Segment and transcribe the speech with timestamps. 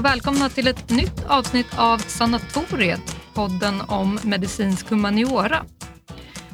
[0.00, 5.64] och välkomna till ett nytt avsnitt av Sanatoriet, podden om medicinsk humaniora.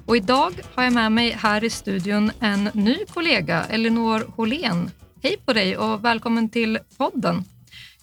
[0.07, 4.91] Och idag har jag med mig här i studion en ny kollega, Elinor Hållén.
[5.23, 7.45] Hej på dig och välkommen till podden.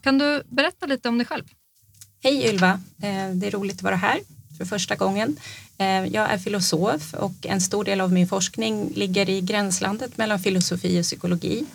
[0.01, 1.43] Kan du berätta lite om dig själv?
[2.23, 2.71] Hej Ylva,
[3.01, 4.19] eh, det är roligt att vara här
[4.57, 5.37] för första gången.
[5.77, 10.39] Eh, jag är filosof och en stor del av min forskning ligger i gränslandet mellan
[10.39, 11.65] filosofi och psykologi.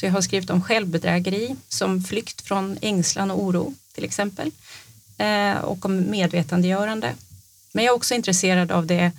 [0.00, 4.50] Så jag har skrivit om självbedrägeri som flykt från ängslan och oro till exempel
[5.18, 7.14] eh, och om medvetandegörande.
[7.72, 9.12] Men jag är också intresserad av det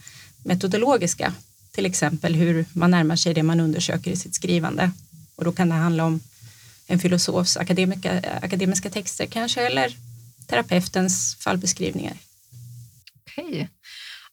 [0.44, 1.34] metodologiska,
[1.71, 4.91] till exempel hur man närmar sig det man undersöker i sitt skrivande.
[5.35, 6.20] Och då kan det handla om
[6.88, 9.95] en filosofs akademiska, akademiska texter kanske eller
[10.48, 12.18] terapeutens fallbeskrivningar.
[13.21, 13.70] Okej.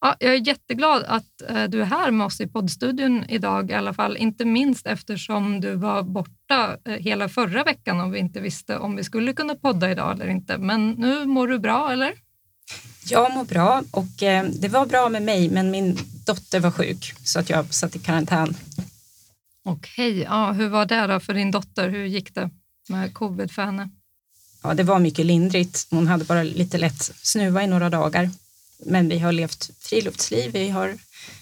[0.01, 3.75] Ja, jag är jätteglad att eh, du är här med oss i poddstudion idag i
[3.75, 8.41] alla fall, inte minst eftersom du var borta eh, hela förra veckan och vi inte
[8.41, 10.59] visste om vi skulle kunna podda idag eller inte.
[10.59, 12.15] Men nu mår du bra, eller?
[13.05, 17.15] Jag mår bra och eh, det var bra med mig, men min dotter var sjuk
[17.25, 18.57] så att jag satt i karantän.
[19.65, 21.89] Okej, ja, hur var det då för din dotter?
[21.89, 22.51] Hur gick det
[22.89, 23.91] med covid för henne?
[24.63, 25.87] Ja, det var mycket lindrigt.
[25.91, 28.31] Hon hade bara lite lätt snuva i några dagar
[28.85, 30.53] men vi har levt friluftsliv.
[30.53, 30.99] Vi har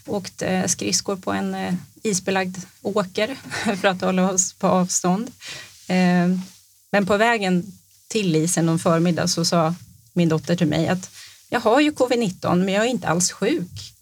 [0.06, 3.36] åkt eh, skridskor på en eh, isbelagd åker
[3.80, 5.30] för att hålla oss på avstånd.
[5.88, 6.28] Eh,
[6.90, 7.72] men på vägen
[8.08, 9.74] till isen någon förmiddag så sa
[10.12, 11.10] min dotter till mig att
[11.48, 13.92] jag har ju covid-19 men jag är inte alls sjuk.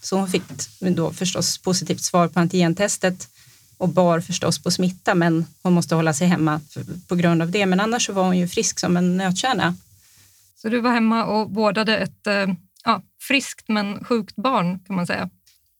[0.00, 0.42] Så hon fick
[0.78, 3.28] då förstås positivt svar på antigentestet
[3.76, 6.60] och bar förstås på smitta men hon måste hålla sig hemma
[7.08, 7.66] på grund av det.
[7.66, 9.76] Men annars så var hon ju frisk som en nötkärna.
[10.62, 12.46] Så du var hemma och vårdade ett eh,
[12.84, 15.30] ja, friskt men sjukt barn kan man säga.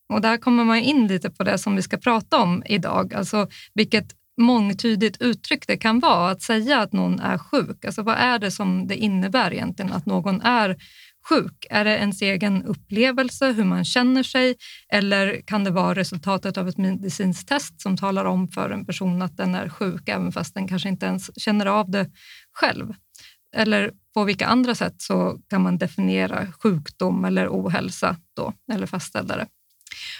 [0.09, 3.49] Och där kommer man in lite på det som vi ska prata om idag, alltså
[3.75, 7.85] vilket mångtydigt uttryck det kan vara att säga att någon är sjuk.
[7.85, 10.77] Alltså vad är det som det innebär egentligen att någon är
[11.29, 11.67] sjuk?
[11.71, 14.57] Är det ens egen upplevelse, hur man känner sig
[14.93, 19.23] eller kan det vara resultatet av ett medicinskt test som talar om för en person
[19.23, 22.11] att den är sjuk även fast den kanske inte ens känner av det
[22.53, 22.95] själv?
[23.57, 29.37] Eller på vilka andra sätt så kan man definiera sjukdom eller ohälsa då, eller fastställa
[29.37, 29.47] det.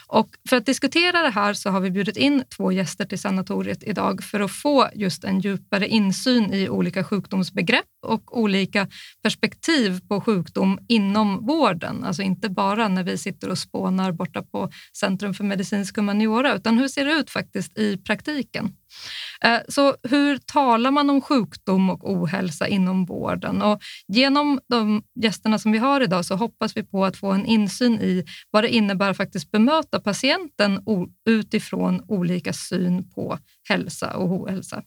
[0.07, 3.83] Och för att diskutera det här så har vi bjudit in två gäster till sanatoriet
[3.83, 8.89] idag för att få just en djupare insyn i olika sjukdomsbegrepp och olika
[9.23, 12.05] perspektiv på sjukdom inom vården.
[12.05, 16.79] Alltså inte bara när vi sitter och spånar borta på Centrum för medicinsk humaniora, utan
[16.79, 18.73] hur ser det ut faktiskt i praktiken?
[19.45, 23.63] Eh, så hur talar man om sjukdom och ohälsa inom vården?
[23.63, 27.47] Och genom de gästerna som vi har idag så hoppas vi på att få en
[27.47, 30.83] insyn i vad det innebär att faktiskt bemöta patienten
[31.29, 34.83] utifrån olika syn på hälsa och ohälsa.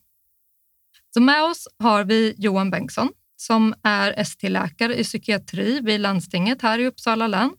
[1.13, 3.09] Så med oss har vi Johan Bengtsson
[3.45, 7.51] som är ST-läkare i psykiatri vid landstinget här i Uppsala län.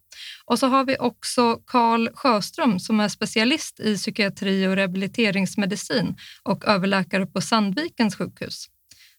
[0.44, 6.64] Och så har vi också Karl Sjöström som är specialist i psykiatri och rehabiliteringsmedicin och
[6.64, 8.66] överläkare på Sandvikens sjukhus.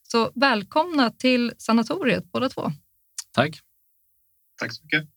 [0.03, 2.71] Så välkomna till sanatoriet båda två.
[3.31, 3.59] Tack.
[4.59, 5.09] Tack så mycket.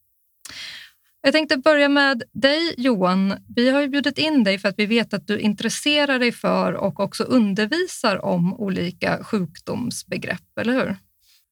[1.21, 3.35] Jag tänkte börja med dig Johan.
[3.57, 6.73] Vi har ju bjudit in dig för att vi vet att du intresserar dig för
[6.73, 10.97] och också undervisar om olika sjukdomsbegrepp, eller hur?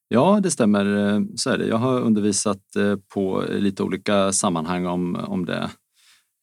[0.09, 1.15] Ja, det stämmer.
[1.15, 1.67] Eh, så är det.
[1.67, 5.71] Jag har undervisat eh, på lite olika sammanhang om, om det.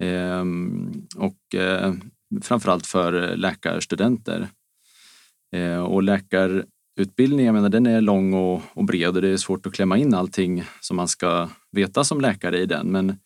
[0.04, 1.94] Ehm, och eh,
[2.42, 4.48] framförallt för läkarstudenter.
[5.56, 9.66] Eh, och läkarutbildningen, jag menar, den är lång och, och bred och det är svårt
[9.66, 12.92] att klämma in allting som man ska veta som läkare i den.
[12.92, 13.18] Men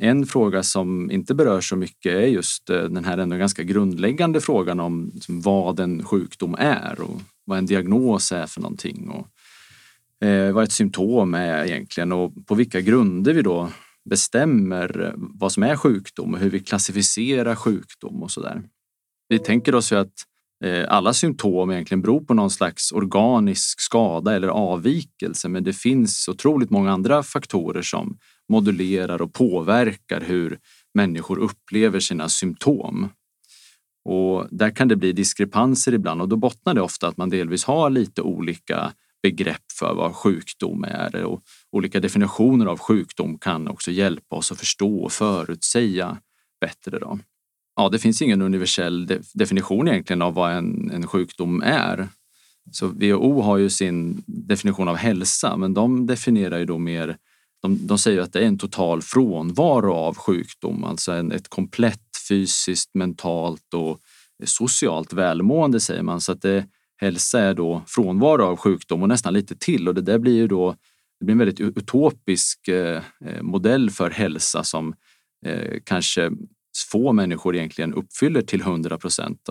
[0.00, 4.80] en fråga som inte berörs så mycket är just den här ändå ganska grundläggande frågan
[4.80, 9.08] om liksom, vad en sjukdom är och vad en diagnos är för någonting.
[9.08, 9.28] Och
[10.24, 13.70] eh, vad ett symptom är egentligen och på vilka grunder vi då
[14.10, 18.62] bestämmer vad som är sjukdom och hur vi klassificerar sjukdom och så där.
[19.28, 20.12] Vi tänker oss ju att
[20.64, 26.28] eh, alla symptom egentligen beror på någon slags organisk skada eller avvikelse, men det finns
[26.28, 30.58] otroligt många andra faktorer som modulerar och påverkar hur
[30.94, 33.08] människor upplever sina symptom.
[34.04, 37.64] Och där kan det bli diskrepanser ibland och då bottnar det ofta att man delvis
[37.64, 38.92] har lite olika
[39.22, 41.42] begrepp för vad sjukdom är och
[41.72, 46.18] olika definitioner av sjukdom kan också hjälpa oss att förstå och förutsäga
[46.60, 46.98] bättre.
[46.98, 47.18] Då.
[47.76, 52.08] Ja, det finns ingen universell definition egentligen av vad en, en sjukdom är.
[52.72, 57.16] Så WHO har ju sin definition av hälsa, men de definierar ju då mer
[57.62, 62.00] de, de säger att det är en total frånvaro av sjukdom, alltså en, ett komplett
[62.28, 64.00] fysiskt, mentalt och
[64.44, 66.20] socialt välmående säger man.
[66.20, 66.66] Så att det,
[67.00, 70.48] hälsa är då frånvaro av sjukdom och nästan lite till och det där blir ju
[70.48, 70.76] då
[71.20, 74.94] det blir en väldigt utopisk eh, eh, modell för hälsa som
[75.46, 76.30] eh, kanske
[76.90, 79.48] få människor egentligen uppfyller till 100 procent.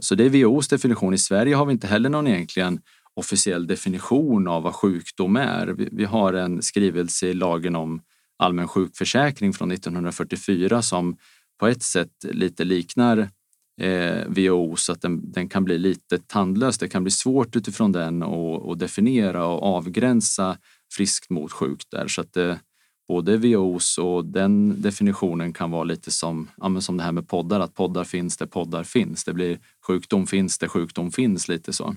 [0.00, 1.14] Så det är WHOs definition.
[1.14, 2.80] I Sverige har vi inte heller någon egentligen
[3.14, 5.66] officiell definition av vad sjukdom är.
[5.66, 8.02] Vi, vi har en skrivelse i lagen om
[8.38, 11.16] allmän sjukförsäkring från 1944 som
[11.60, 13.28] på ett sätt lite liknar
[13.80, 16.78] eh, WHO så att den, den, kan bli lite tandlös.
[16.78, 20.58] Det kan bli svårt utifrån den att definiera och avgränsa
[20.92, 22.08] friskt mot sjukt där.
[22.08, 22.58] Så att det,
[23.08, 27.60] både WHOs och den definitionen kan vara lite som, ja, som det här med poddar,
[27.60, 29.24] att poddar finns det, poddar finns.
[29.24, 31.96] Det blir sjukdom finns det, sjukdom finns lite så.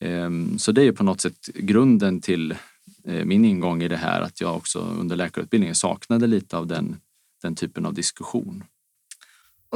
[0.00, 2.54] Ehm, så det är på något sätt grunden till
[3.04, 6.96] eh, min ingång i det här, att jag också under läkarutbildningen saknade lite av den,
[7.42, 8.64] den typen av diskussion.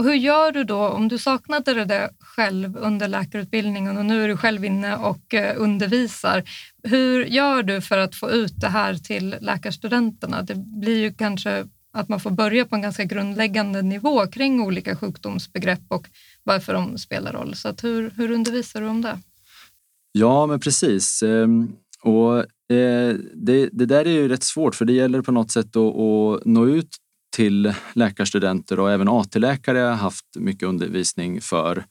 [0.00, 4.28] Och hur gör du då om du saknade det själv under läkarutbildningen och nu är
[4.28, 6.42] du själv inne och eh, undervisar?
[6.82, 10.42] Hur gör du för att få ut det här till läkarstudenterna?
[10.42, 14.96] Det blir ju kanske att man får börja på en ganska grundläggande nivå kring olika
[14.96, 16.08] sjukdomsbegrepp och
[16.44, 17.54] varför de spelar roll.
[17.54, 19.18] Så hur, hur undervisar du om det?
[20.12, 21.22] Ja, men precis.
[21.22, 22.38] Ehm, och
[22.76, 25.96] eh, det, det där är ju rätt svårt för det gäller på något sätt att,
[25.96, 26.96] att nå ut
[27.30, 31.84] till läkarstudenter och även AT-läkare har haft mycket undervisning för.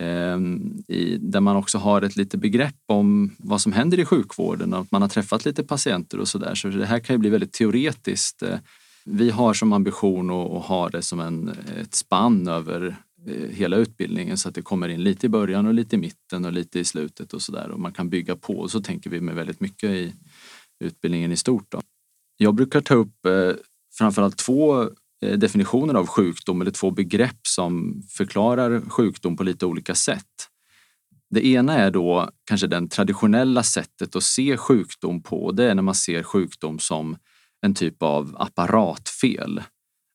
[0.00, 4.74] Ehm, i, där man också har ett lite begrepp om vad som händer i sjukvården
[4.74, 6.54] och att man har träffat lite patienter och sådär.
[6.54, 8.42] Så det här kan ju bli väldigt teoretiskt.
[8.42, 8.58] Eh,
[9.04, 11.48] vi har som ambition att ha det som en,
[11.80, 12.96] ett spann över
[13.26, 16.44] eh, hela utbildningen så att det kommer in lite i början och lite i mitten
[16.44, 18.58] och lite i slutet och sådär och man kan bygga på.
[18.58, 20.14] Och så tänker vi med väldigt mycket i
[20.84, 21.66] utbildningen i stort.
[21.68, 21.82] Då.
[22.36, 23.52] Jag brukar ta upp eh,
[23.98, 24.82] framförallt två
[25.22, 30.48] eh, definitioner av sjukdom eller två begrepp som förklarar sjukdom på lite olika sätt.
[31.30, 35.52] Det ena är då kanske det traditionella sättet att se sjukdom på.
[35.52, 37.16] Det är när man ser sjukdom som
[37.62, 39.62] en typ av apparatfel.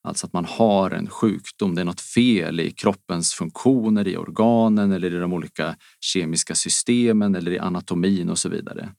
[0.03, 4.91] Alltså att man har en sjukdom, det är något fel i kroppens funktioner, i organen
[4.91, 8.89] eller i de olika kemiska systemen eller i anatomin och så vidare.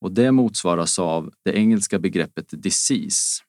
[0.00, 3.42] Och det motsvaras av det engelska begreppet disease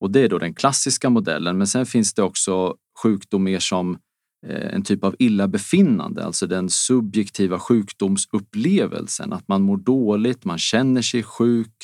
[0.00, 1.58] och det är då den klassiska modellen.
[1.58, 3.98] Men sen finns det också sjukdomar som
[4.46, 9.32] eh, en typ av illabefinnande, alltså den subjektiva sjukdomsupplevelsen.
[9.32, 11.74] Att man mår dåligt, man känner sig sjuk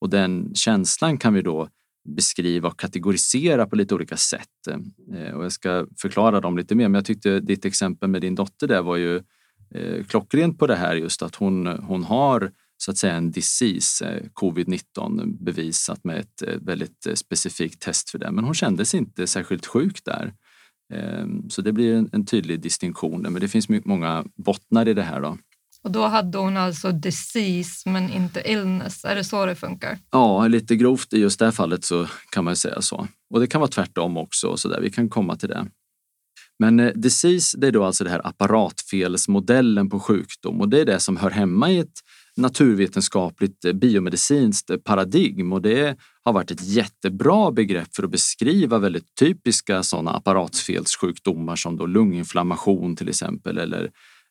[0.00, 1.68] och den känslan kan vi då
[2.08, 4.66] beskriva och kategorisera på lite olika sätt.
[5.14, 8.34] Eh, och jag ska förklara dem lite mer, men jag tyckte ditt exempel med din
[8.34, 9.16] dotter där var ju
[9.74, 12.52] eh, klockrent på det här just att hon, hon har
[12.84, 18.10] så att säga en disease, eh, covid-19, bevisat med ett eh, väldigt eh, specifikt test
[18.10, 18.30] för det.
[18.30, 20.32] Men hon kände sig inte särskilt sjuk där.
[20.94, 25.20] Ehm, så det blir en, tydlig distinktion, men det finns många bottnar i det här.
[25.20, 25.38] Då.
[25.84, 29.98] Och då hade hon alltså disease men inte illness, är det så det funkar?
[30.10, 33.08] Ja, lite grovt i just det här fallet så kan man säga så.
[33.34, 34.80] Och det kan vara tvärtom också, så där.
[34.80, 35.66] vi kan komma till det.
[36.58, 40.84] Men eh, disease, det är då alltså det här apparatfelsmodellen på sjukdom och det är
[40.84, 42.00] det som hör hemma i ett
[42.36, 48.78] naturvetenskapligt eh, biomedicinskt eh, paradigm och det har varit ett jättebra begrepp för att beskriva
[48.78, 53.90] väldigt typiska sådana apparatsfelssjukdomar som då lunginflammation till exempel eller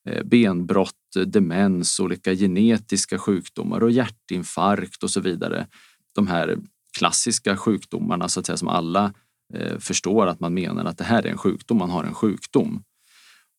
[0.10, 5.68] eh, benbrott, demens, olika genetiska sjukdomar och hjärtinfarkt och så vidare.
[6.16, 6.58] De här
[6.98, 9.14] klassiska sjukdomarna så att säga som alla
[9.80, 12.84] förstår att man menar att det här är en sjukdom, man har en sjukdom.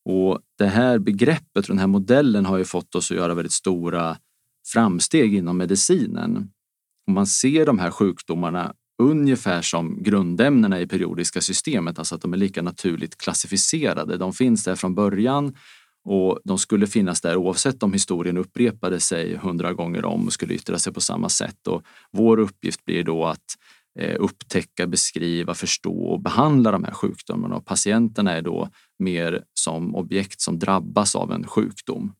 [0.04, 3.52] Och det här begreppet och den här modellen har ju fått oss att göra väldigt
[3.52, 4.16] stora
[4.66, 6.50] framsteg inom medicinen.
[7.07, 12.33] Och man ser de här sjukdomarna ungefär som grundämnena i periodiska systemet, alltså att de
[12.33, 14.16] är lika naturligt klassificerade.
[14.16, 15.54] De finns där från början
[16.04, 20.54] och de skulle finnas där oavsett om historien upprepade sig hundra gånger om och skulle
[20.54, 21.66] yttra sig på samma sätt.
[21.66, 23.45] Och vår uppgift blir då att
[23.99, 27.57] eh, upptäcka, beskriva, förstå och behandla de här sjukdomarna.
[27.57, 32.12] Och patienterna är då mer som objekt som drabbas av en sjukdom.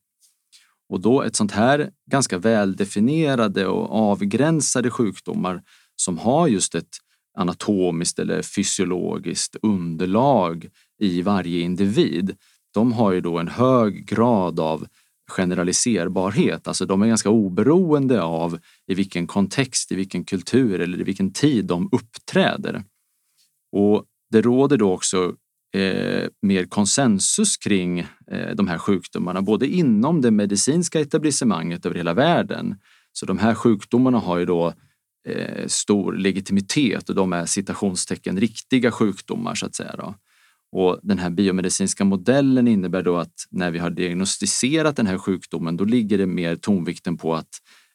[0.93, 5.63] Och då ett sånt här ganska väldefinierade och avgränsade sjukdomar
[5.95, 6.97] som har just ett
[7.37, 10.69] anatomiskt eller fysiologiskt underlag
[10.99, 12.35] i varje individ.
[12.73, 14.87] De har ju då en hög grad av
[15.31, 21.03] generaliserbarhet, alltså de är ganska oberoende av i vilken kontext, i vilken kultur eller i
[21.03, 22.83] vilken tid de uppträder.
[23.71, 25.35] Och det råder då också
[25.73, 27.99] eh, mer konsensus kring
[28.31, 32.75] eh, de här sjukdomarna, både inom det medicinska etablissemanget över hela världen.
[33.13, 34.73] Så de här sjukdomarna har ju då
[35.27, 39.95] eh, stor legitimitet och de är citationstecken riktiga sjukdomar så att säga.
[39.97, 40.15] Då.
[40.71, 45.77] Och den här biomedicinska modellen innebär då att när vi har diagnostiserat den här sjukdomen,
[45.77, 47.49] då ligger det mer tonvikten på att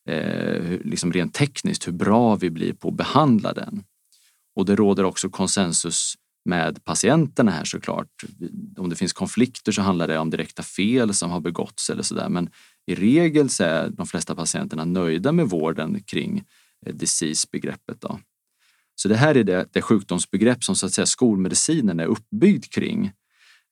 [0.09, 3.83] eh, liksom rent tekniskt hur bra vi blir på att behandla den.
[4.57, 6.15] Och det råder också konsensus
[6.49, 8.25] med patienterna här såklart.
[8.77, 12.29] Om det finns konflikter så handlar det om direkta fel som har begåtts eller sådär.
[12.29, 12.51] Men
[12.87, 16.45] i regel så är de flesta patienterna nöjda med vården kring
[16.87, 18.01] eh, disease-begreppet.
[18.01, 18.21] Då.
[18.95, 23.13] Så det här är det, det sjukdomsbegrepp som så att säga skolmedicinen är uppbyggd kring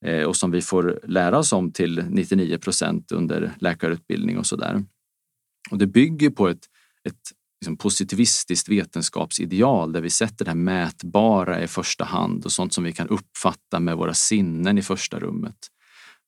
[0.05, 4.85] eh, och som vi får lära oss om till 99 procent under läkarutbildning och sådär.
[5.71, 6.67] Och det bygger på ett,
[7.05, 7.33] ett
[7.67, 12.85] liksom positivistiskt vetenskapsideal där vi sätter det här mätbara i första hand och sånt som
[12.85, 15.57] vi kan uppfatta med våra sinnen i första rummet.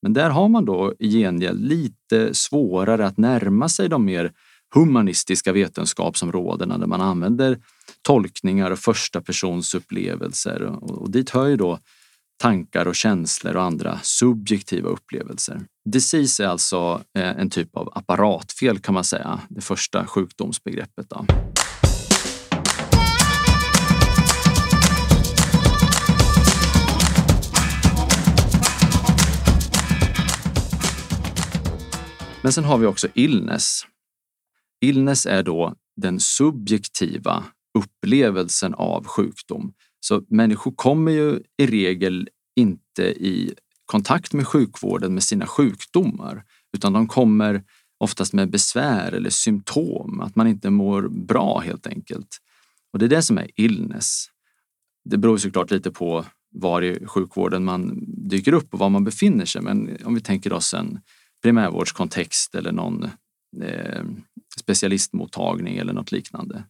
[0.03, 4.33] Men där har man då i gengäld lite svårare att närma sig de mer
[4.75, 7.59] humanistiska vetenskapsområdena där man använder
[8.03, 11.79] tolkningar och första persons upplevelser och dit hör ju då
[12.39, 15.61] tankar och känslor och andra subjektiva upplevelser.
[15.85, 21.11] Disease är alltså eh, en typ av apparatfel kan man säga, det första sjukdomsbegreppet.
[21.11, 21.25] Då.
[32.43, 33.83] Men sen har vi också illness.
[34.81, 37.45] Illness är då den subjektiva
[37.79, 39.73] upplevelsen av sjukdom.
[40.01, 43.55] Så människor kommer ju i regel inte i
[43.87, 46.45] kontakt med sjukvården med sina sjukdomar,
[46.77, 47.63] utan de kommer
[47.99, 52.39] oftast med besvär eller symptom, att man inte mår bra helt enkelt.
[52.93, 54.27] Och det är det som är illness.
[55.05, 59.45] Det beror såklart lite på var i sjukvården man dyker upp och var man befinner
[59.45, 59.63] sig.
[59.63, 61.01] Men om vi tänker oss en
[61.43, 63.05] primärvårdskontext eller någon
[63.63, 64.05] eh,
[64.61, 66.65] specialistmottagning eller något liknande.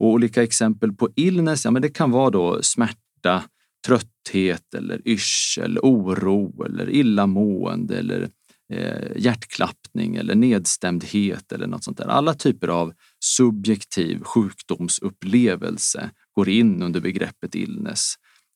[0.00, 3.44] Och olika exempel på illness, ja men det kan vara då smärta,
[3.86, 8.28] trötthet eller yrsel, oro eller illamående eller
[8.72, 12.06] eh, hjärtklappning eller nedstämdhet eller något sånt där.
[12.06, 12.92] Alla typer av
[13.24, 18.14] subjektiv sjukdomsupplevelse går in under begreppet illness.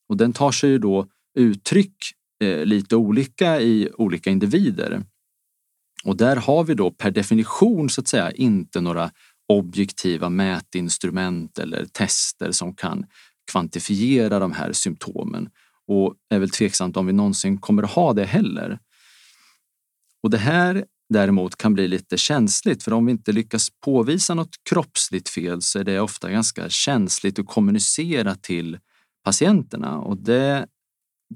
[0.09, 1.07] Och den tar sig ju då
[1.39, 1.97] uttryck
[2.45, 5.03] eh, lite olika i olika individer.
[6.05, 9.11] Och där har vi då per definition så att säga inte några
[9.49, 13.07] objektiva mätinstrument eller tester som kan
[13.51, 15.49] kvantifiera de här symptomen
[15.87, 18.79] och är väl tveksamt om vi någonsin kommer att ha det heller.
[20.23, 24.57] Och det här däremot kan bli lite känsligt, för om vi inte lyckas påvisa något
[24.71, 28.79] kroppsligt fel så är det ofta ganska känsligt att kommunicera till
[29.25, 30.67] patienterna och det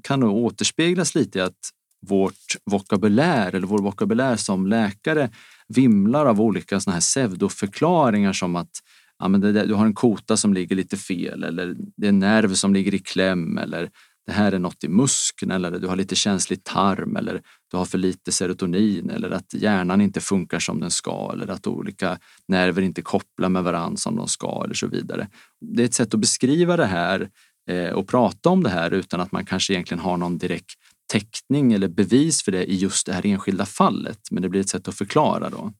[0.03, 1.71] kan nog återspeglas lite i att
[2.07, 5.31] vårt vokabulär eller vår vokabulär som läkare
[5.75, 8.71] vimlar av olika såna här pseudoförklaringar som att
[9.19, 12.19] ja, men det, du har en kota som ligger lite fel eller det är en
[12.19, 13.89] nerv som ligger i kläm eller
[14.29, 17.85] det här är något i muskeln eller du har lite känslig tarm eller du har
[17.85, 22.81] för lite serotonin eller att hjärnan inte funkar som den ska eller att olika nerver
[22.81, 25.27] inte kopplar med varandra som de ska eller så vidare.
[25.75, 27.29] Det är ett sätt att beskriva det här
[27.69, 30.75] eh, och prata om det här utan att man kanske egentligen har någon direkt
[31.11, 34.19] täckning eller bevis för det i just det här enskilda fallet.
[34.31, 35.73] Men det blir ett sätt att förklara då.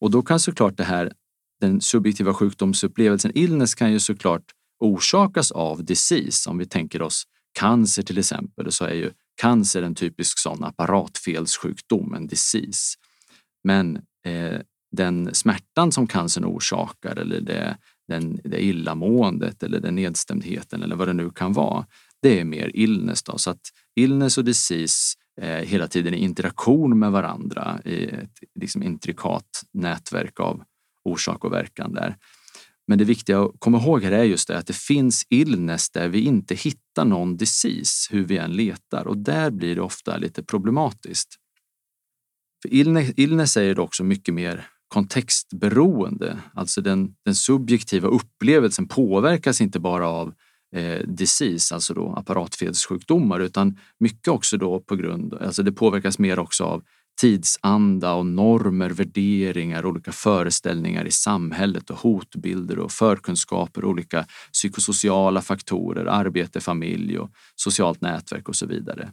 [0.00, 1.12] Och då kan såklart det här
[1.60, 4.44] den subjektiva sjukdomsupplevelsen illness kan ju såklart
[4.80, 6.50] orsakas av disease.
[6.50, 7.24] Om vi tänker oss
[7.58, 12.96] cancer till exempel så är ju cancer en typisk sån apparatfelssjukdom, en disease.
[13.64, 14.60] Men eh,
[14.96, 17.78] den smärtan som cancern orsakar eller det,
[18.08, 21.86] den, det illamåendet eller den nedstämdheten eller vad det nu kan vara,
[22.22, 23.22] det är mer illness.
[23.22, 23.38] Då.
[23.38, 23.60] Så att
[23.96, 30.40] illness och disease eh, hela tiden i interaktion med varandra i ett liksom intrikat nätverk
[30.40, 30.62] av
[31.04, 32.16] orsak och verkan där.
[32.86, 36.08] Men det viktiga att komma ihåg här är just det att det finns illness där
[36.08, 40.42] vi inte hittar någon disease hur vi än letar och där blir det ofta lite
[40.42, 41.34] problematiskt.
[42.62, 49.60] För illness, illness är ju också mycket mer kontextberoende, alltså den, den subjektiva upplevelsen påverkas
[49.60, 50.34] inte bara av
[50.74, 56.38] eh, disease, alltså då apparatfelssjukdomar, utan mycket också då på grund, alltså det påverkas mer
[56.38, 56.82] också av
[57.20, 66.06] tidsanda och normer, värderingar, olika föreställningar i samhället och hotbilder och förkunskaper, olika psykosociala faktorer,
[66.06, 69.12] arbete, familj och socialt nätverk och så vidare.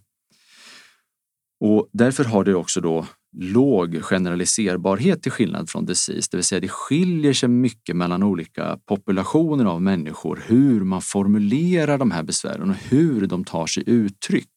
[1.60, 3.06] Och därför har det också då
[3.38, 8.78] låg generaliserbarhet till skillnad från disease, det vill säga det skiljer sig mycket mellan olika
[8.86, 14.54] populationer av människor hur man formulerar de här besvären och hur de tar sig uttryck.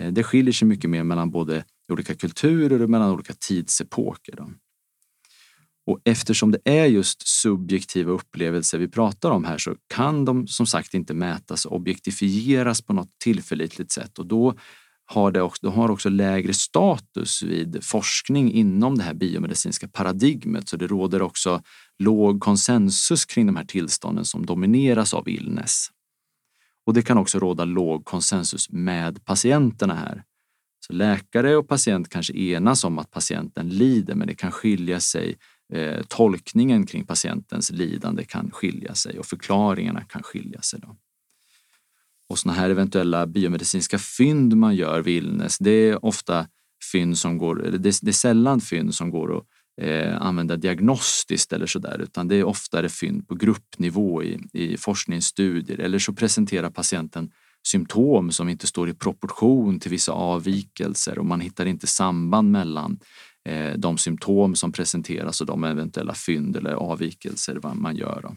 [0.00, 4.36] Eh, det skiljer sig mycket mer mellan både olika kulturer och mellan olika tidsepoker.
[4.36, 4.50] Då.
[5.86, 10.66] Och eftersom det är just subjektiva upplevelser vi pratar om här så kan de som
[10.66, 14.54] sagt inte mätas och objektifieras på något tillförlitligt sätt och då
[15.06, 20.68] har det också, de har också lägre status vid forskning inom det här biomedicinska paradigmet.
[20.68, 21.62] Så det råder också
[21.98, 25.88] låg konsensus kring de här tillstånden som domineras av illness.
[26.86, 30.24] Och det kan också råda låg konsensus med patienterna här.
[30.86, 35.38] Så läkare och patient kanske enas om att patienten lider, men det kan skilja sig.
[35.72, 40.80] Eh, tolkningen kring patientens lidande kan skilja sig och förklaringarna kan skilja sig.
[40.80, 40.96] Då.
[42.28, 46.46] Och sådana här eventuella biomedicinska fynd man gör vid illness, det är ofta
[46.92, 49.44] fynd som går, eller det, det är sällan fynd som går att
[49.80, 55.78] eh, använda diagnostiskt eller sådär, utan det är oftare fynd på gruppnivå i, i forskningsstudier
[55.80, 57.30] eller så presenterar patienten
[57.66, 62.98] symptom som inte står i proportion till vissa avvikelser och man hittar inte samband mellan
[63.48, 68.20] eh, de symptom som presenteras och de eventuella fynd eller avvikelser man gör.
[68.22, 68.36] Då.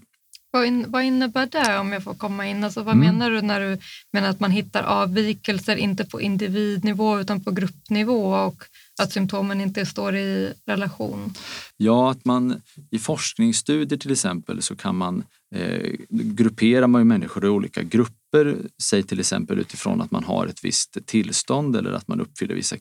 [0.51, 2.63] Vad, in, vad innebär det om jag får komma in?
[2.63, 3.07] Alltså, vad mm.
[3.07, 3.77] menar du när du
[4.13, 8.63] menar att man hittar avvikelser inte på individnivå utan på gruppnivå och
[9.01, 11.33] att symptomen inte står i relation?
[11.77, 12.61] Ja, att man
[12.91, 15.23] i forskningsstudier till exempel så kan man
[15.55, 20.63] eh, gruppera man människor i olika grupper, säg till exempel utifrån att man har ett
[20.63, 22.77] visst tillstånd eller att man uppfyller vissa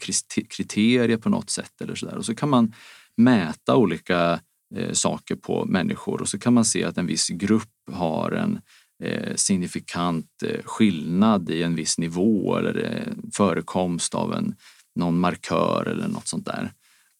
[0.49, 2.16] kriterier på något sätt eller så där.
[2.16, 2.75] Och så kan man
[3.16, 4.40] mäta olika
[4.75, 8.61] eh, saker på människor och så kan man se att en viss grupp har en
[9.04, 14.54] eh, signifikant eh, skillnad i en viss nivå eller eh, förekomst av en,
[14.94, 16.73] någon markör eller något sånt där.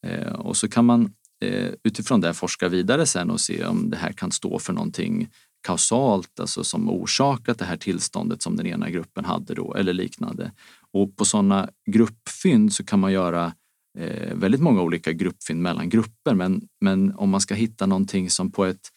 [0.07, 1.13] Eh, och så kan man
[1.45, 5.29] eh, utifrån det forska vidare sen och se om det här kan stå för någonting
[5.67, 10.53] kausalt, alltså som orsakat det här tillståndet som den ena gruppen hade då eller liknande.
[10.93, 13.53] Och på sådana gruppfynd så kan man göra eh,
[13.97, 16.35] Eh, väldigt många olika gruppfynd mellan grupper.
[16.35, 18.89] Men, men om man ska hitta någonting som på ett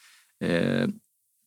[0.44, 0.88] eh,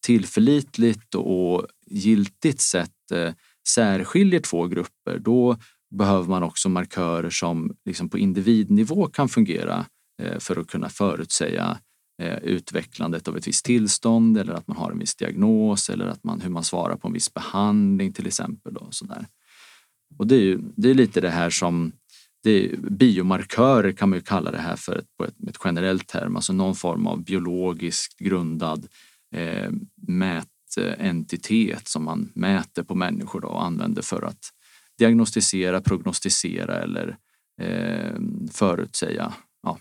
[0.06, 3.34] tillförlitligt och giltigt sätt eh,
[3.68, 5.56] särskiljer två grupper, då
[5.90, 9.86] behöver man också markörer som liksom på individnivå kan fungera
[10.22, 11.78] eh, för att kunna förutsäga
[12.22, 16.24] eh, utvecklandet av ett visst tillstånd eller att man har en viss diagnos eller att
[16.24, 18.76] man, hur man svarar på en viss behandling till exempel.
[18.76, 19.26] Och sådär.
[20.18, 21.92] Och det är, ju, det är lite det här som
[22.42, 26.36] det biomarkörer kan man ju kalla det här för ett, på ett, ett generellt term,
[26.36, 28.86] alltså någon form av biologiskt grundad
[29.34, 29.70] eh,
[30.08, 34.50] mätentitet som man mäter på människor då och använder för att
[34.98, 37.16] diagnostisera, prognostisera eller
[37.60, 39.78] eh, förutsäga ja,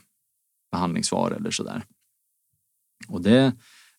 [0.71, 1.83] behandlingsvar eller sådär.
[3.07, 3.53] Och det,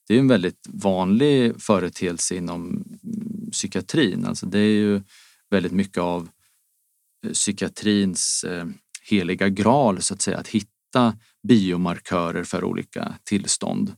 [0.09, 2.85] det är en väldigt vanlig företeelse inom
[3.53, 4.25] psykiatrin.
[4.25, 5.03] Alltså det är ju
[5.51, 6.29] väldigt mycket av
[7.33, 8.67] psykiatrins eh,
[9.03, 11.17] heliga graal så att säga, att hitta
[11.49, 13.97] biomarkörer för olika tillstånd.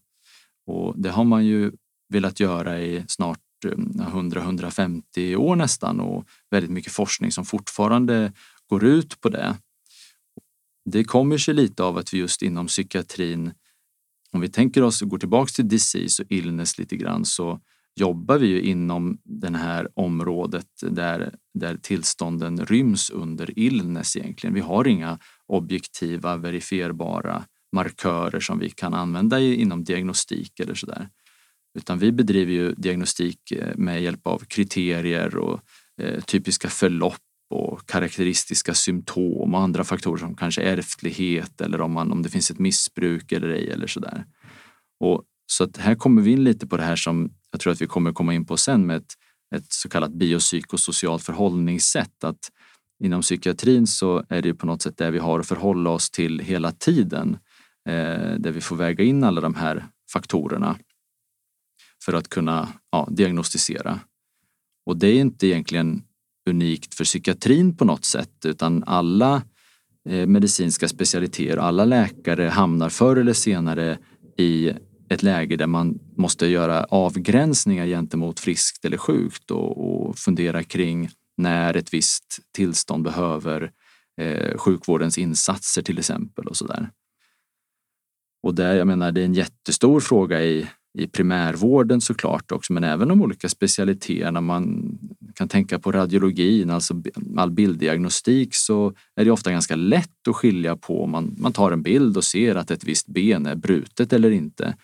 [0.66, 1.72] Och det har man ju
[2.08, 8.32] velat göra i snart eh, 100-150 år nästan och väldigt mycket forskning som fortfarande
[8.66, 9.56] går ut på det.
[10.90, 13.52] Det kommer sig lite av att vi just inom psykiatrin,
[14.32, 17.60] om vi tänker oss och går tillbaks till disease och illness lite grann, så
[18.00, 24.54] jobbar vi ju inom det här området där, där tillstånden ryms under illness egentligen.
[24.54, 31.08] Vi har inga objektiva verifierbara markörer som vi kan använda inom diagnostik eller sådär.
[31.78, 35.60] Utan vi bedriver ju diagnostik eh, med hjälp av kriterier och
[36.02, 42.12] eh, typiska förlopp och karaktäristiska symptom och andra faktorer som kanske ärftlighet eller om, man,
[42.12, 44.24] om det finns ett missbruk eller ej eller sådär.
[45.00, 47.82] Och så att här kommer vi in lite på det här som jag tror att
[47.82, 49.12] vi kommer komma in på sen med ett,
[49.54, 52.24] ett så kallat biopsykosocialt förhållningssätt.
[52.24, 52.50] Att
[53.04, 56.40] inom psykiatrin så är det på något sätt det vi har att förhålla oss till
[56.40, 57.38] hela tiden.
[57.88, 60.78] Eh, där vi får väga in alla de här faktorerna
[62.04, 64.00] för att kunna ja, diagnostisera.
[64.86, 66.02] Och det är inte egentligen
[66.50, 69.42] unikt för psykiatrin på något sätt utan alla
[70.08, 73.98] eh, medicinska specialiteter, och alla läkare hamnar förr eller senare
[74.38, 74.72] i
[75.08, 81.10] ett läge där man måste göra avgränsningar gentemot friskt eller sjukt och, och fundera kring
[81.36, 83.70] när ett visst tillstånd behöver
[84.20, 86.90] eh, sjukvårdens insatser till exempel och sådär.
[88.42, 90.66] Och där, jag menar, det är en jättestor fråga i,
[90.98, 94.40] i primärvården såklart också, men även de olika specialiteterna.
[94.40, 94.98] Man
[95.34, 97.02] kan tänka på radiologin, alltså
[97.36, 101.72] all bilddiagnostik, så är det ofta ganska lätt att skilja på om man, man tar
[101.72, 104.76] en bild och ser att ett visst ben är brutet eller inte.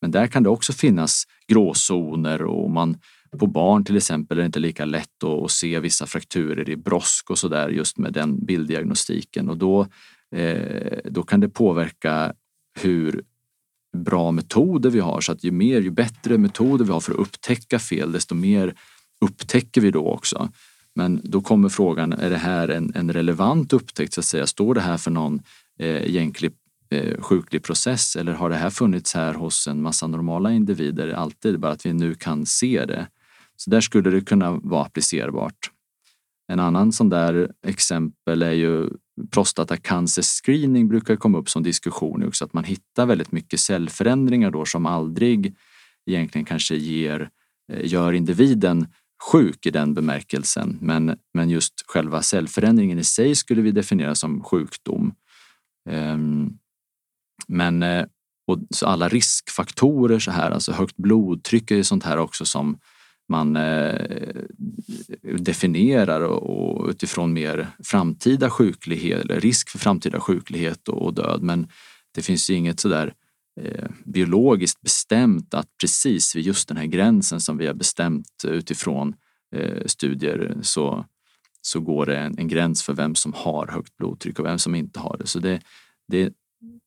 [0.00, 2.96] Men där kan det också finnas gråzoner och man
[3.38, 7.30] på barn till exempel är det inte lika lätt att se vissa frakturer i brosk
[7.30, 9.86] och så där just med den bilddiagnostiken och då,
[10.36, 12.32] eh, då kan det påverka
[12.80, 13.22] hur
[13.96, 15.20] bra metoder vi har.
[15.20, 18.74] Så att ju mer, ju bättre metoder vi har för att upptäcka fel, desto mer
[19.20, 20.48] upptäcker vi då också.
[20.94, 24.46] Men då kommer frågan, är det här en, en relevant upptäckt så att säga?
[24.46, 25.42] Står det här för någon
[25.78, 26.52] eh, egentlig
[26.90, 31.60] eh, sjuklig process eller har det här funnits här hos en massa normala individer alltid,
[31.60, 33.06] bara att vi nu kan se det?
[33.56, 35.70] Så där skulle det kunna vara applicerbart.
[36.50, 38.88] En annan sån där exempel är ju
[39.30, 44.86] prostatacancerscreening brukar komma upp som diskussion också, att man hittar väldigt mycket cellförändringar då som
[44.86, 45.56] aldrig
[46.06, 47.30] egentligen kanske ger,
[47.72, 48.86] eh, gör individen
[49.32, 50.78] sjuk i den bemärkelsen.
[50.80, 55.14] Men, men just själva cellförändringen i sig skulle vi definiera som sjukdom.
[55.90, 56.58] Um,
[57.48, 58.06] men eh,
[58.46, 62.78] och så alla riskfaktorer så här, alltså högt blodtryck är sånt här också som
[63.30, 64.06] man eh,
[65.22, 71.42] definierar och, utifrån mer framtida sjuklighet eller risk för framtida sjuklighet och, och död.
[71.42, 71.68] Men
[72.14, 73.14] det finns ju inget sådär
[73.60, 79.14] eh, biologiskt bestämt att precis vid just den här gränsen som vi har bestämt utifrån
[79.56, 81.04] eh, studier så,
[81.62, 84.74] så går det en, en, gräns för vem som har högt blodtryck och vem som
[84.74, 85.26] inte har det.
[85.26, 85.60] Så det,
[86.08, 86.32] det,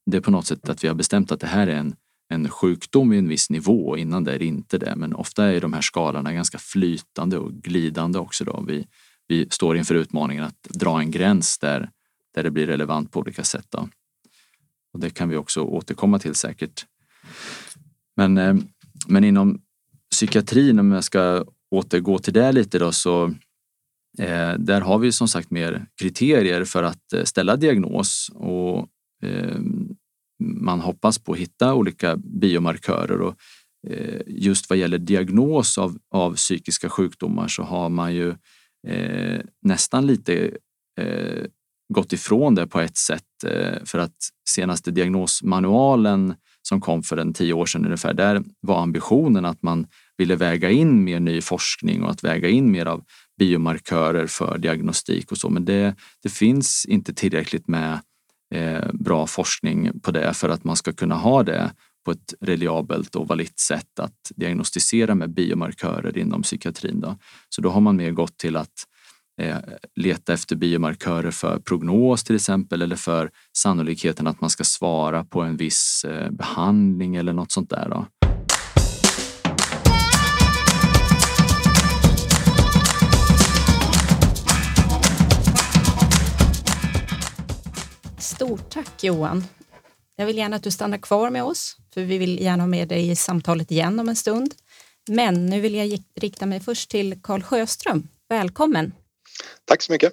[0.06, 1.94] det är på något sätt att vi har bestämt att det här är en
[2.28, 3.96] en sjukdom i en viss nivå.
[3.96, 7.52] Innan det är det inte det, men ofta är de här skalorna ganska flytande och
[7.52, 8.44] glidande också.
[8.44, 8.64] Då.
[8.68, 8.86] Vi,
[9.28, 11.90] vi står inför utmaningen att dra en gräns där,
[12.34, 13.66] där det blir relevant på olika sätt.
[13.70, 13.88] Då.
[14.92, 16.86] Och det kan vi också återkomma till säkert.
[18.16, 18.54] Men, eh,
[19.06, 19.60] men inom
[20.10, 23.24] psykiatrin, om jag ska återgå till det lite då, så
[24.18, 28.88] eh, där har vi som sagt mer kriterier för att eh, ställa diagnos och
[29.22, 29.58] eh,
[30.44, 33.34] man hoppas på att hitta olika biomarkörer och
[33.90, 38.28] eh, just vad gäller diagnos av, av psykiska sjukdomar så har man ju
[38.88, 40.50] eh, nästan lite
[41.00, 41.44] eh,
[41.94, 44.16] gått ifrån det på ett sätt eh, för att
[44.48, 46.34] senaste diagnosmanualen
[46.68, 50.70] som kom för en tio år sedan ungefär, där var ambitionen att man ville väga
[50.70, 53.04] in mer ny forskning och att väga in mer av
[53.38, 55.48] biomarkörer för diagnostik och så.
[55.48, 58.00] Men det, det finns inte tillräckligt med
[58.54, 61.72] eh, bra forskning på det för att man ska kunna ha det
[62.04, 67.00] på ett reliabelt och valitt sätt att diagnostisera med biomarkörer inom psykiatrin.
[67.00, 67.16] Då.
[67.48, 68.72] Så då har man mer gått till att
[69.40, 69.56] eh,
[69.96, 75.42] leta efter biomarkörer för prognos till exempel eller för sannolikheten att man ska svara på
[75.42, 77.88] en viss eh, behandling eller något sånt där.
[77.88, 78.06] Då.
[88.34, 89.44] Stort tack Johan.
[90.16, 92.88] Jag vill gärna att du stannar kvar med oss, för vi vill gärna ha med
[92.88, 94.54] dig i samtalet igen om en stund.
[95.08, 98.08] Men nu vill jag rikta mig först till Karl Sjöström.
[98.28, 98.92] Välkommen!
[99.64, 100.12] Tack så mycket.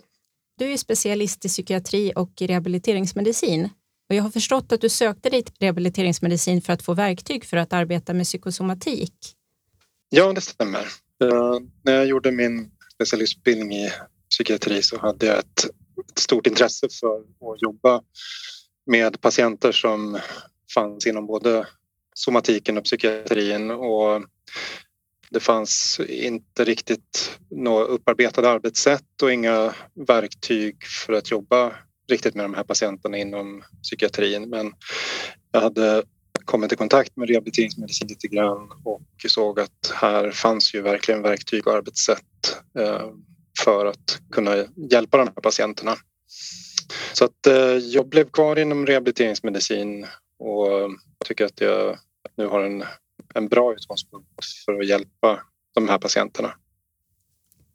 [0.57, 3.69] Du är specialist i psykiatri och rehabiliteringsmedicin.
[4.09, 7.57] Och jag har förstått att du sökte dig till rehabiliteringsmedicin för att få verktyg för
[7.57, 9.13] att arbeta med psykosomatik.
[10.09, 10.87] Ja, det stämmer.
[11.23, 13.91] Uh, när jag gjorde min specialistutbildning i
[14.29, 15.67] psykiatri så hade jag ett
[16.09, 18.01] ett stort intresse för att jobba
[18.85, 20.19] med patienter som
[20.73, 21.67] fanns inom både
[22.15, 24.23] somatiken och psykiatrin och
[25.29, 29.75] det fanns inte riktigt några upparbetade arbetssätt och inga
[30.07, 31.75] verktyg för att jobba
[32.09, 34.49] riktigt med de här patienterna inom psykiatrin.
[34.49, 34.73] Men
[35.51, 36.03] jag hade
[36.45, 41.67] kommit i kontakt med rehabiliteringsmedicin lite grann och såg att här fanns ju verkligen verktyg
[41.67, 43.09] och arbetssätt eh,
[43.59, 44.55] för att kunna
[44.91, 45.95] hjälpa de här patienterna.
[47.13, 50.05] Så att eh, jag blev kvar inom rehabiliteringsmedicin
[50.39, 50.91] och
[51.25, 51.97] tycker att jag
[52.37, 52.83] nu har en,
[53.33, 54.27] en bra utgångspunkt
[54.65, 55.39] för att hjälpa
[55.73, 56.53] de här patienterna.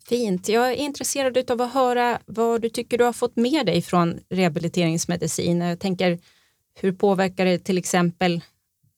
[0.09, 0.49] Fint.
[0.49, 4.21] Jag är intresserad av att höra vad du tycker du har fått med dig från
[4.29, 5.61] rehabiliteringsmedicin.
[5.61, 6.19] Jag tänker,
[6.75, 8.41] hur påverkar det till exempel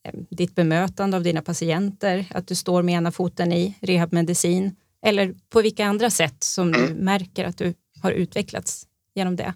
[0.04, 5.34] eh, ditt bemötande av dina patienter, att du står med ena foten i rehabmedicin eller
[5.48, 6.98] på vilka andra sätt som du mm.
[6.98, 9.54] märker att du har utvecklats genom det?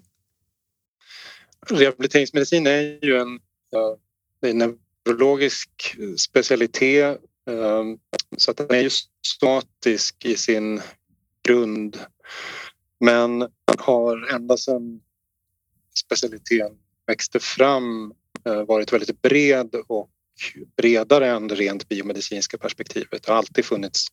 [1.66, 3.40] Rehabiliteringsmedicin är ju en,
[4.46, 7.18] en neurologisk specialitet
[7.50, 7.98] ehm,
[8.37, 8.90] så att den är ju
[9.26, 10.81] statisk i sin
[11.42, 11.98] grund
[13.00, 15.00] men har ända sedan
[15.94, 20.11] specialiteten växte fram eh, varit väldigt bred och
[20.76, 23.22] bredare än det rent biomedicinska perspektivet.
[23.22, 24.07] Det har alltid funnits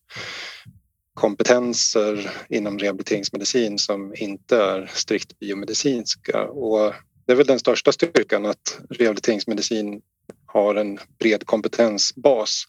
[1.19, 6.43] kompetenser inom rehabiliteringsmedicin som inte är strikt biomedicinska.
[6.43, 6.93] Och
[7.25, 10.01] det är väl den största styrkan att rehabiliteringsmedicin
[10.45, 12.63] har en bred kompetensbas.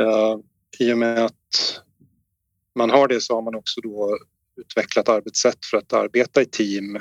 [0.00, 0.38] Uh,
[0.78, 1.80] I och med att
[2.74, 4.18] man har det så har man också då
[4.56, 6.98] utvecklat arbetssätt för att arbeta i team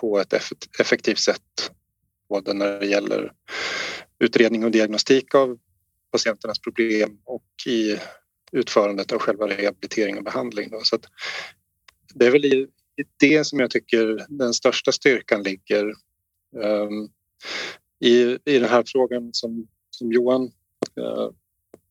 [0.00, 0.34] på ett
[0.78, 1.70] effektivt sätt.
[2.28, 3.32] Både när det gäller
[4.18, 5.58] utredning och diagnostik av
[6.12, 7.98] patienternas problem och i
[8.54, 10.70] utförandet av själva rehabilitering och behandling.
[10.70, 10.80] Då.
[10.82, 10.98] Så
[12.14, 12.68] det är väl i
[13.20, 15.94] det som jag tycker den största styrkan ligger.
[16.56, 17.08] Um,
[18.00, 20.42] i, I den här frågan som, som Johan
[21.00, 21.30] uh,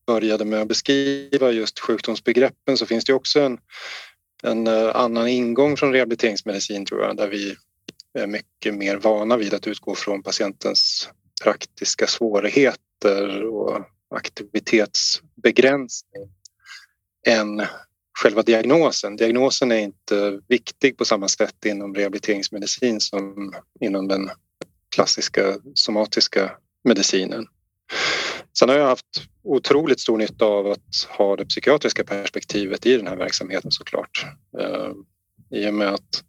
[0.06, 3.58] började med att beskriva, just sjukdomsbegreppen, så finns det också en,
[4.42, 7.56] en uh, annan ingång från rehabiliteringsmedicin tror jag, där vi
[8.18, 11.08] är mycket mer vana vid att utgå från patientens
[11.42, 16.30] praktiska svårigheter och aktivitetsbegränsning
[17.26, 17.62] än
[18.18, 19.16] själva diagnosen.
[19.16, 24.30] Diagnosen är inte viktig på samma sätt inom rehabiliteringsmedicin som inom den
[24.94, 26.52] klassiska somatiska
[26.84, 27.46] medicinen.
[28.58, 33.06] Sen har jag haft otroligt stor nytta av att ha det psykiatriska perspektivet i den
[33.06, 34.26] här verksamheten såklart.
[34.58, 34.90] Eh,
[35.50, 36.24] I och med att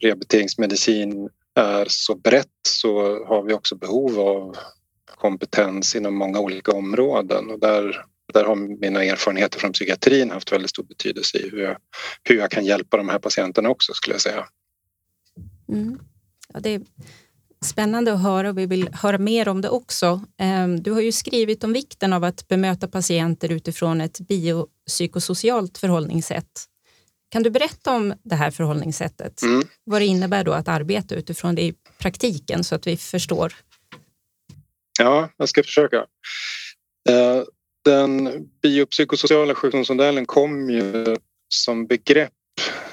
[0.00, 4.56] rehabiliteringsmedicin är så brett så har vi också behov av
[5.16, 10.70] kompetens inom många olika områden och där, där har mina erfarenheter från psykiatrin haft väldigt
[10.70, 11.76] stor betydelse i hur jag,
[12.24, 14.46] hur jag kan hjälpa de här patienterna också skulle jag säga.
[15.68, 15.98] Mm.
[16.54, 16.80] Ja, det är
[17.64, 20.24] spännande att höra och vi vill höra mer om det också.
[20.38, 26.64] Ehm, du har ju skrivit om vikten av att bemöta patienter utifrån ett biopsykosocialt förhållningssätt.
[27.30, 29.42] Kan du berätta om det här förhållningssättet?
[29.42, 29.62] Mm.
[29.84, 33.54] Vad det innebär då att arbeta utifrån det i praktiken så att vi förstår?
[35.00, 36.06] Ja, jag ska försöka.
[37.84, 38.30] Den
[38.62, 41.16] biopsykosociala sjukdomsmodellen kom ju
[41.48, 42.32] som begrepp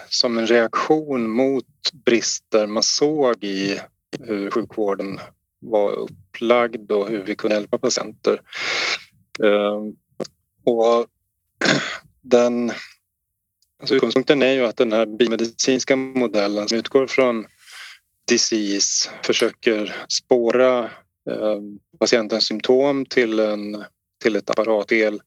[0.09, 1.65] som en reaktion mot
[2.05, 3.79] brister man såg i
[4.19, 5.19] hur sjukvården
[5.59, 8.41] var upplagd och hur vi kunde hjälpa patienter.
[9.43, 9.95] Ehm,
[10.63, 11.07] och
[12.21, 12.71] den
[13.79, 17.45] Alltså utgångspunkten är ju att den här biomedicinska modellen som utgår från
[18.27, 20.79] disease försöker spåra
[21.29, 23.83] ehm, patientens symptom till, en,
[24.25, 25.21] till ett apparatel,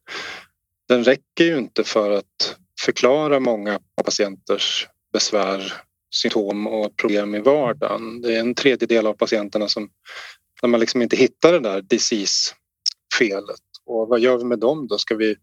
[0.88, 5.72] Den räcker ju inte för att förklara många patienters besvär,
[6.14, 8.20] symptom och problem i vardagen.
[8.20, 9.90] Det är en tredjedel av patienterna som
[10.62, 13.60] när man liksom inte hittar det där disease-felet.
[13.86, 14.98] Och vad gör vi med dem då?
[14.98, 15.36] Ska vi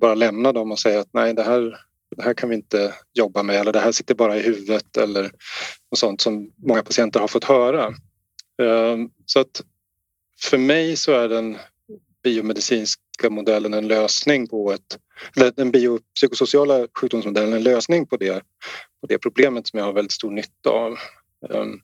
[0.00, 1.78] bara lämna dem och säga att nej, det här
[2.16, 5.22] det här kan vi inte jobba med eller det här sitter bara i huvudet eller
[5.22, 7.94] något sånt som många patienter har fått höra.
[8.62, 9.62] Ehm, så att
[10.40, 11.56] för mig så är den
[12.26, 14.98] biomedicinska modellen en lösning på ett,
[15.36, 18.42] eller den biopsykosociala sjukdomsmodellen en lösning på det,
[19.00, 20.98] på det problemet som jag har väldigt stor nytta av.
[21.50, 21.80] Ehm,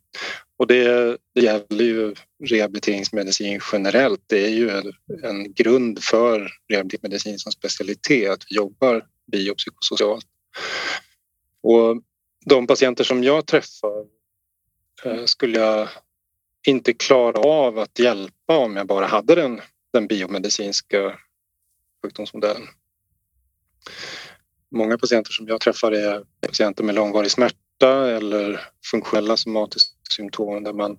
[0.56, 4.20] och det, det gäller ju rehabiliteringsmedicin generellt.
[4.26, 10.26] Det är ju en, en grund för rehabiliteringsmedicin som specialitet att vi jobbar biopsykosocialt.
[11.62, 12.02] Och
[12.44, 14.06] de patienter som jag träffar
[15.04, 15.88] eh, skulle jag
[16.66, 19.60] inte klara av att hjälpa om jag bara hade den,
[19.92, 21.18] den biomedicinska
[22.02, 22.68] sjukdomsmodellen.
[24.70, 30.72] Många patienter som jag träffar är patienter med långvarig smärta eller funktionella somatiska symptom där
[30.72, 30.98] man,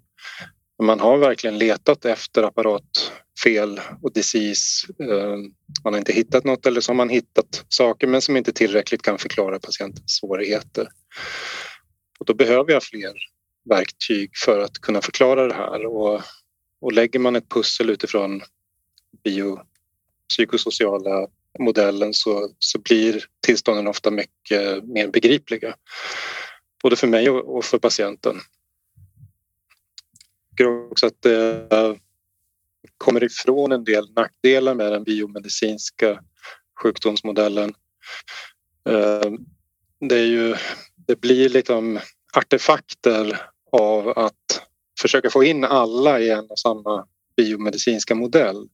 [0.81, 4.87] man har verkligen letat efter apparatfel och disease.
[4.99, 5.37] Eh,
[5.83, 9.01] man har inte hittat något eller så har man hittat saker men som inte tillräckligt
[9.01, 10.87] kan förklara patientens svårigheter.
[12.19, 13.13] Och då behöver jag fler
[13.69, 16.21] verktyg för att kunna förklara det här och,
[16.81, 18.41] och lägger man ett pussel utifrån
[19.23, 21.27] biopsykosociala
[21.59, 25.75] modellen så, så blir tillstånden ofta mycket mer begripliga.
[26.83, 28.41] Både för mig och för patienten
[30.53, 31.95] tycker också att det eh,
[32.97, 36.19] kommer ifrån en del nackdelar med den biomedicinska
[36.83, 37.73] sjukdomsmodellen.
[38.89, 39.31] Eh,
[39.99, 40.55] det, är ju,
[41.07, 41.99] det blir liksom
[42.33, 44.61] artefakter av att
[45.01, 48.67] försöka få in alla i en och samma biomedicinska modell.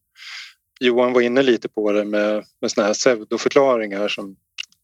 [0.79, 4.35] Johan var inne lite på det med, med såna här pseudoförklaringar som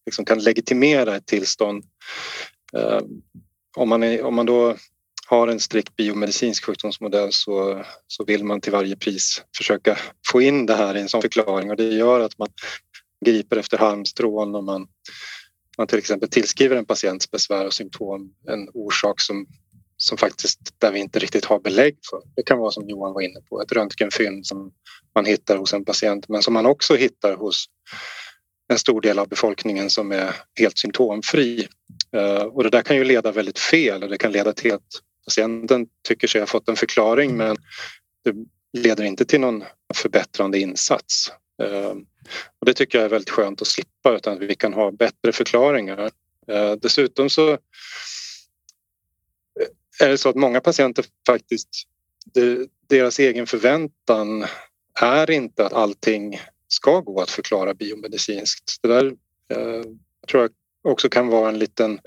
[0.05, 1.83] liksom kan legitimera ett tillstånd.
[2.77, 2.99] Eh,
[3.77, 4.75] om man, är, om man då
[5.27, 9.97] har en strikt biomedicinsk sjukdomsmodell så, så vill man till varje pris försöka
[10.31, 12.47] få in det här i en sån förklaring och det gör att man
[13.25, 14.87] griper efter halmstrån och man,
[15.77, 19.47] man till exempel tillskriver en patients besvär och symptom en orsak som,
[19.97, 22.21] som faktiskt där vi inte riktigt har belägg för.
[22.35, 24.71] Det kan vara som Johan var inne på, ett röntgenfynd som
[25.15, 27.65] man hittar hos en patient men som man också hittar hos
[28.67, 31.67] en stor del av befolkningen som är helt symptomfri.
[32.15, 35.01] Eh, och det där kan ju leda väldigt fel och det kan leda till att
[35.25, 37.57] patienten tycker sig ha fått en förklaring men
[38.23, 38.35] det
[38.81, 41.31] leder inte till någon förbättrande insats.
[41.63, 42.05] Ehm,
[42.59, 45.31] och det tycker jag är väldigt skönt att slippa utan att vi kan ha bättre
[45.31, 46.11] förklaringar.
[46.47, 47.57] Ehm, dessutom så
[49.99, 51.69] är det så att många patienter faktiskt
[52.87, 54.45] deras egen förväntan
[55.01, 58.79] är inte att allting ska gå att förklara biomedicinskt.
[58.81, 59.05] Det där
[59.53, 59.83] eh,
[60.27, 60.51] tror jag
[60.91, 61.99] också kan vara en liten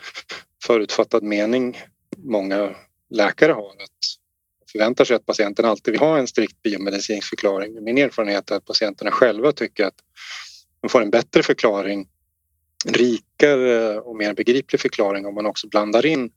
[0.65, 1.79] förutfattad mening
[2.17, 2.75] många
[3.11, 3.71] läkare har.
[3.71, 4.19] Att
[4.73, 7.85] förväntar sig att patienten alltid vill ha en strikt biomedicinsk förklaring.
[7.85, 9.95] Min erfarenhet är att patienterna själva tycker att
[10.81, 12.09] de får en bättre förklaring,
[12.87, 16.31] rikare och mer begriplig förklaring om man också blandar in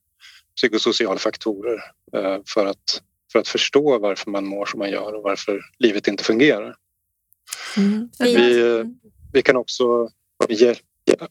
[0.61, 5.23] psykosociala faktorer eh, för att, för att förstå varför man mår som man gör och
[5.23, 6.75] varför livet inte fungerar.
[7.77, 8.09] Mm.
[8.19, 8.83] Vi,
[9.33, 10.09] vi kan också...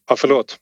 [0.07, 0.59] Ja, förlåt.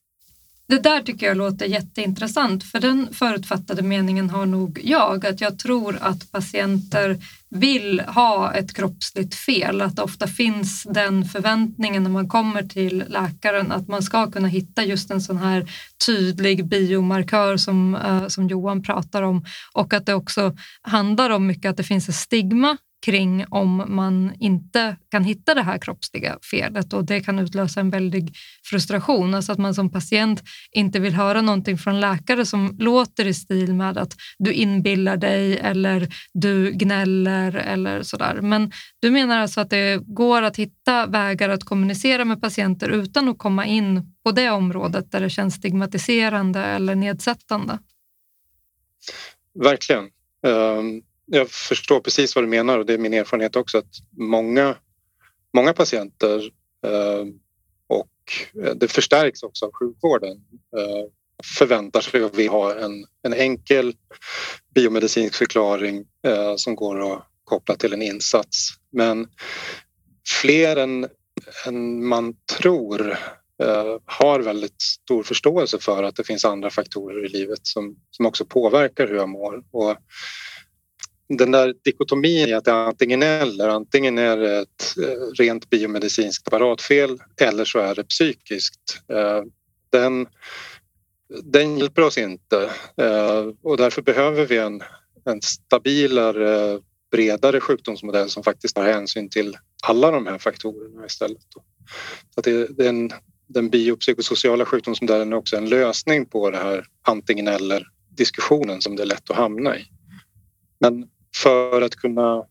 [0.68, 5.59] Det där tycker jag låter jätteintressant för den förutfattade meningen har nog jag att jag
[5.59, 7.18] tror att patienter
[7.50, 13.04] vill ha ett kroppsligt fel, att det ofta finns den förväntningen när man kommer till
[13.09, 15.70] läkaren att man ska kunna hitta just en sån här
[16.07, 19.44] tydlig biomarkör som, eh, som Johan pratar om.
[19.72, 24.32] Och att det också handlar om mycket att det finns ett stigma kring om man
[24.40, 29.34] inte kan hitta det här kroppsliga felet och det kan utlösa en väldig frustration.
[29.34, 33.74] Alltså att man som patient inte vill höra någonting från läkare som låter i stil
[33.74, 38.40] med att du inbillar dig eller du gnäller eller sådär.
[38.42, 43.28] Men du menar alltså att det går att hitta vägar att kommunicera med patienter utan
[43.28, 47.78] att komma in på det området där det känns stigmatiserande eller nedsättande?
[49.54, 50.04] Verkligen.
[50.42, 54.76] Um jag förstår precis vad du menar och det är min erfarenhet också att många,
[55.54, 56.38] många patienter
[56.86, 57.24] eh,
[57.86, 60.36] och eh, det förstärks också av sjukvården
[60.76, 61.10] eh,
[61.58, 63.94] förväntar sig att vi har en, en enkel
[64.74, 68.68] biomedicinsk förklaring eh, som går att koppla till en insats.
[68.92, 69.28] Men
[70.42, 71.08] fler än,
[71.66, 73.10] än man tror
[73.62, 78.26] eh, har väldigt stor förståelse för att det finns andra faktorer i livet som, som
[78.26, 79.62] också påverkar hur jag mår.
[79.70, 79.96] Och
[81.28, 85.70] den där dikotomin i att det är antingen eller, antingen är det ett eh, rent
[85.70, 89.00] biomedicinskt apparatfel eller så är det psykiskt.
[89.12, 89.42] Eh,
[89.90, 90.26] den,
[91.42, 94.82] den hjälper oss inte eh, och därför behöver vi en,
[95.24, 101.42] en stabilare, bredare sjukdomsmodell som faktiskt tar hänsyn till alla de här faktorerna istället.
[102.34, 103.10] Så det, den,
[103.46, 107.86] den biopsykosociala sjukdomsmodellen är också en lösning på det här antingen eller
[108.16, 109.84] diskussionen som det är lätt att hamna i.
[110.80, 112.44] Men för att kunna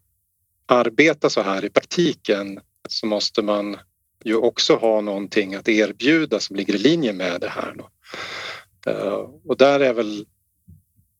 [0.65, 2.59] arbeta så här i praktiken
[2.89, 3.77] så måste man
[4.23, 7.75] ju också ha någonting att erbjuda som ligger i linje med det här.
[7.77, 7.89] Då.
[8.91, 10.25] Eh, och där är väl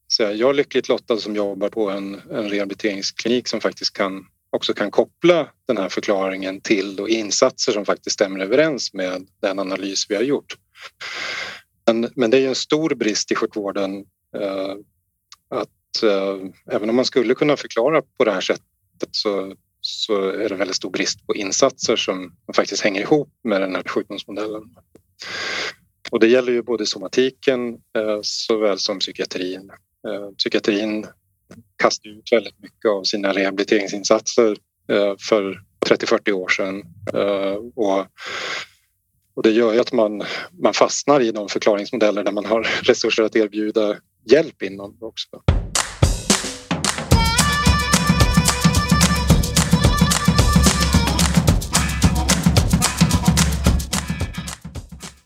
[0.08, 4.74] så jag är lyckligt lottad som jobbar på en, en rehabiliteringsklinik som faktiskt kan också
[4.74, 10.06] kan koppla den här förklaringen till då insatser som faktiskt stämmer överens med den analys
[10.10, 10.58] vi har gjort.
[11.86, 14.76] Men, men det är ju en stor brist i sjukvården eh,
[15.50, 15.70] att
[16.04, 16.38] eh,
[16.72, 20.76] även om man skulle kunna förklara på det här sättet så, så är det väldigt
[20.76, 24.64] stor brist på insatser som faktiskt hänger ihop med den här sjukdomsmodellen.
[26.12, 29.72] Och det gäller ju både somatiken eh, såväl som psykiatrin.
[30.08, 31.06] Eh, psykiatrin
[31.76, 34.58] kastar ut väldigt mycket av sina rehabiliteringsinsatser
[34.92, 36.84] eh, för 30-40 år sedan.
[37.14, 38.06] Eh, och,
[39.34, 40.24] och det gör ju att man,
[40.62, 45.44] man fastnar i de förklaringsmodeller där man har resurser att erbjuda hjälp inom också.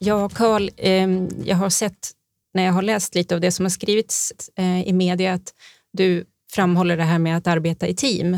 [0.04, 2.12] Ja, Karl, ehm, jag har sett
[2.54, 5.54] när jag har läst lite av det som har skrivits eh, i media att
[5.94, 8.32] du framhåller det här med att arbeta i team.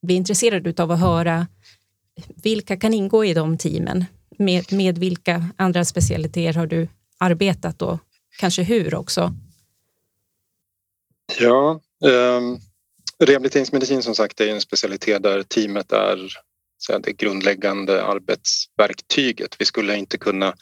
[0.00, 1.46] Jag blir intresserad av att höra
[2.42, 4.04] vilka kan ingå i de teamen?
[4.38, 7.98] Med, med vilka andra specialiteter har du arbetat och
[8.38, 9.34] kanske hur också?
[11.40, 12.40] Ja, eh,
[13.26, 16.18] rehabiliteringsmedicin som sagt är en specialitet där teamet är
[16.86, 19.56] säga, det grundläggande arbetsverktyget.
[19.58, 20.54] Vi skulle inte kunna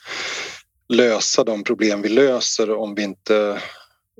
[0.89, 3.61] lösa de problem vi löser om vi inte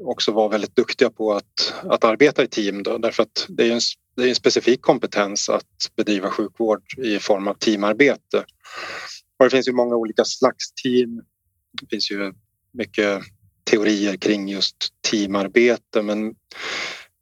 [0.01, 2.83] också var väldigt duktiga på att, att arbeta i team.
[2.83, 3.81] Då, därför att det är en,
[4.15, 8.45] det är en specifik kompetens att bedriva sjukvård i form av teamarbete.
[9.39, 11.21] Och det finns ju många olika slags team.
[11.81, 12.33] Det finns ju
[12.73, 13.21] mycket
[13.63, 14.75] teorier kring just
[15.11, 16.35] teamarbete men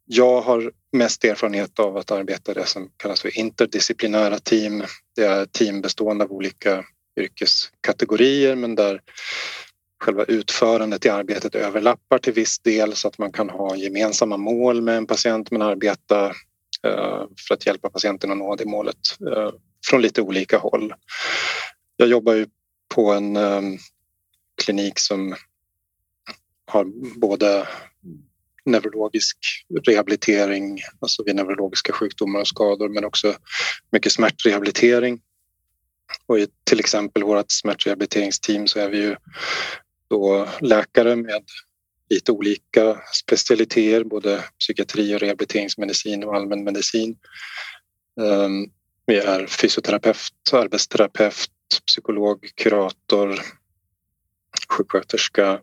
[0.05, 4.83] jag har mest erfarenhet av att arbeta i det som kallas för interdisciplinära team.
[5.15, 6.85] Det är team bestående av olika
[7.19, 9.01] yrkeskategorier men där
[10.03, 14.81] själva utförandet i arbetet överlappar till viss del så att man kan ha gemensamma mål
[14.81, 16.25] med en patient men arbeta
[16.87, 18.95] eh, för att hjälpa patienten att nå det målet
[19.35, 19.51] eh,
[19.89, 20.93] från lite olika håll.
[21.97, 22.47] Jag jobbar ju
[22.95, 23.61] på en eh,
[24.63, 25.35] klinik som
[26.65, 26.85] har
[27.19, 27.67] både
[28.66, 29.38] neurologisk
[29.88, 33.36] rehabilitering, alltså vid neurologiska sjukdomar och skador, men också
[33.91, 35.22] mycket smärtrehabilitering.
[36.26, 39.16] Och i till exempel vårt smärtrehabiliteringsteam så är vi ju
[40.09, 41.43] då läkare med
[42.09, 47.16] lite olika specialiteter, både psykiatri och rehabiliteringsmedicin och allmänmedicin.
[48.22, 48.66] Ehm,
[49.05, 51.49] vi är fysioterapeut, arbetsterapeut,
[51.88, 53.39] psykolog, kurator,
[54.70, 55.59] sjuksköterska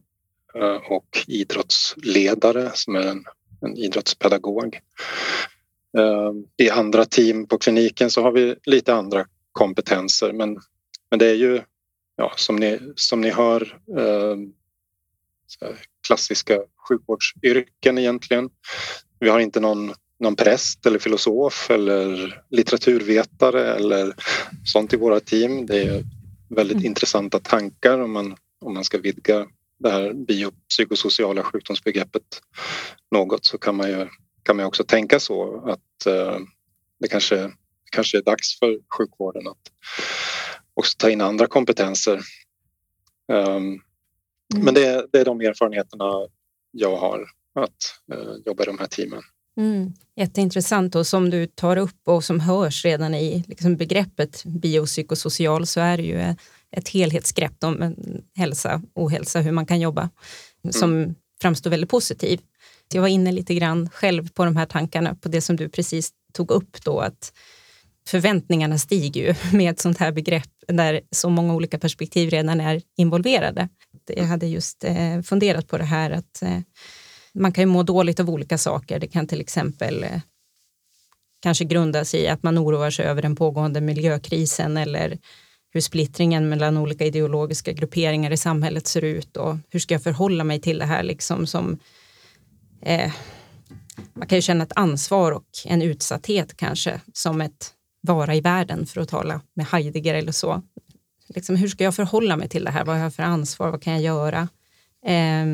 [0.88, 3.24] och idrottsledare som är en,
[3.60, 4.80] en idrottspedagog.
[5.98, 10.58] Ehm, I andra team på kliniken så har vi lite andra kompetenser men,
[11.10, 11.60] men det är ju
[12.16, 14.52] ja, som, ni, som ni hör ehm,
[16.06, 18.50] klassiska sjukvårdsyrken egentligen.
[19.18, 24.14] Vi har inte någon, någon präst eller filosof eller litteraturvetare eller
[24.64, 25.66] sånt i våra team.
[25.66, 26.04] Det är
[26.48, 26.86] väldigt mm.
[26.86, 29.46] intressanta tankar om man, om man ska vidga
[29.80, 32.42] det här biopsykosociala sjukdomsbegreppet
[33.10, 34.08] något så kan man ju
[34.42, 36.38] kan man också tänka så att uh,
[37.00, 37.52] det kanske,
[37.90, 39.72] kanske är dags för sjukvården att
[40.74, 42.20] också ta in andra kompetenser.
[43.32, 43.80] Um,
[44.54, 44.64] Mm.
[44.64, 46.26] Men det, det, är de erfarenheterna
[46.70, 49.22] jag har att eh, jobba i de här teamen.
[49.56, 49.92] Mm.
[50.16, 55.80] Jätteintressant och som du tar upp och som hörs redan i liksom begreppet biopsykosocial så
[55.80, 56.34] är det ju
[56.76, 57.94] ett helhetsgrepp om
[58.36, 60.10] hälsa och ohälsa, hur man kan jobba,
[60.64, 60.72] mm.
[60.72, 62.40] som framstår väldigt positiv.
[62.92, 66.10] Jag var inne lite grann själv på de här tankarna, på det som du precis
[66.32, 67.32] tog upp då, att
[68.06, 72.82] förväntningarna stiger ju med ett sånt här begrepp där så många olika perspektiv redan är
[72.96, 73.68] involverade.
[74.06, 76.58] Jag hade just eh, funderat på det här att eh,
[77.32, 78.98] man kan ju må dåligt av olika saker.
[78.98, 80.20] Det kan till exempel eh,
[81.42, 85.18] kanske grundas i att man oroar sig över den pågående miljökrisen eller
[85.70, 90.44] hur splittringen mellan olika ideologiska grupperingar i samhället ser ut och hur ska jag förhålla
[90.44, 91.78] mig till det här liksom som
[92.82, 93.12] eh,
[94.12, 98.86] man kan ju känna ett ansvar och en utsatthet kanske som ett vara i världen
[98.86, 100.62] för att tala med Heidegger eller så.
[101.28, 102.84] Liksom, hur ska jag förhålla mig till det här?
[102.84, 103.70] Vad har jag för ansvar?
[103.70, 104.48] Vad kan jag göra?
[105.06, 105.46] Eh,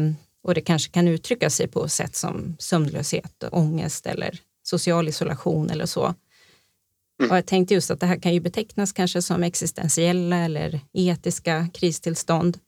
[0.43, 5.87] och det kanske kan uttrycka sig på sätt som sömnlöshet, ångest eller social isolation eller
[5.87, 6.14] så.
[7.21, 7.31] Mm.
[7.31, 11.69] Och jag tänkte just att det här kan ju betecknas kanske som existentiella eller etiska
[11.75, 12.59] kristillstånd.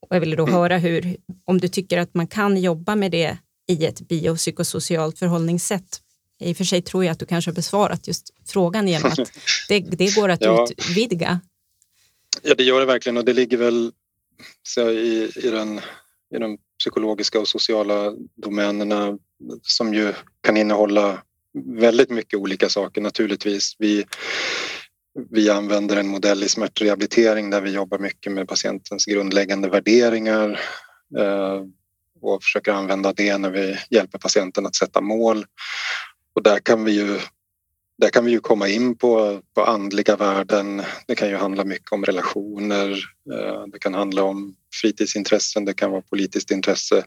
[0.00, 0.54] Och jag ville då mm.
[0.54, 3.38] höra hur, om du tycker att man kan jobba med det
[3.68, 6.00] i ett biopsykosocialt förhållningssätt
[6.40, 9.16] i och för sig tror jag att du kanske har besvarat just frågan genom att
[9.68, 10.66] det, det går att ja.
[10.70, 11.40] utvidga.
[12.42, 13.92] Ja, det gör det verkligen och det ligger väl
[14.62, 15.80] så, i, i, den,
[16.34, 19.18] i de psykologiska och sociala domänerna
[19.62, 21.22] som ju kan innehålla
[21.54, 23.76] väldigt mycket olika saker naturligtvis.
[23.78, 24.04] Vi,
[25.30, 30.60] vi använder en modell i smärtrehabilitering där vi jobbar mycket med patientens grundläggande värderingar
[31.18, 31.62] eh,
[32.20, 35.44] och försöker använda det när vi hjälper patienten att sätta mål.
[36.34, 37.18] Och där kan vi ju,
[37.98, 40.82] där kan vi ju komma in på, på andliga värden.
[41.06, 42.90] Det kan ju handla mycket om relationer.
[43.32, 47.04] Eh, det kan handla om fritidsintressen, det kan vara politiskt intresse.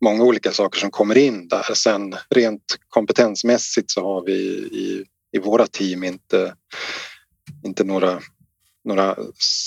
[0.00, 1.74] Många olika saker som kommer in där.
[1.74, 6.54] Sen rent kompetensmässigt så har vi i, i våra team inte,
[7.64, 8.20] inte några,
[8.84, 9.16] några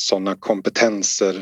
[0.07, 1.35] sådana kompetenser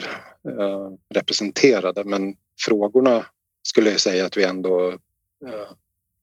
[0.48, 2.36] eh, representerade men
[2.66, 3.26] frågorna
[3.64, 4.90] skulle jag säga att vi ändå
[5.48, 5.72] eh,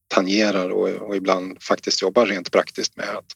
[0.09, 3.27] tangerar och, och, ibland faktiskt jobbar rent praktiskt med att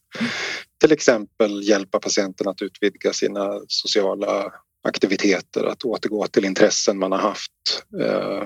[0.81, 4.53] till exempel hjälpa patienten att utvidga sina sociala
[4.83, 8.43] aktiviteter, att återgå till intressen man har haft eh,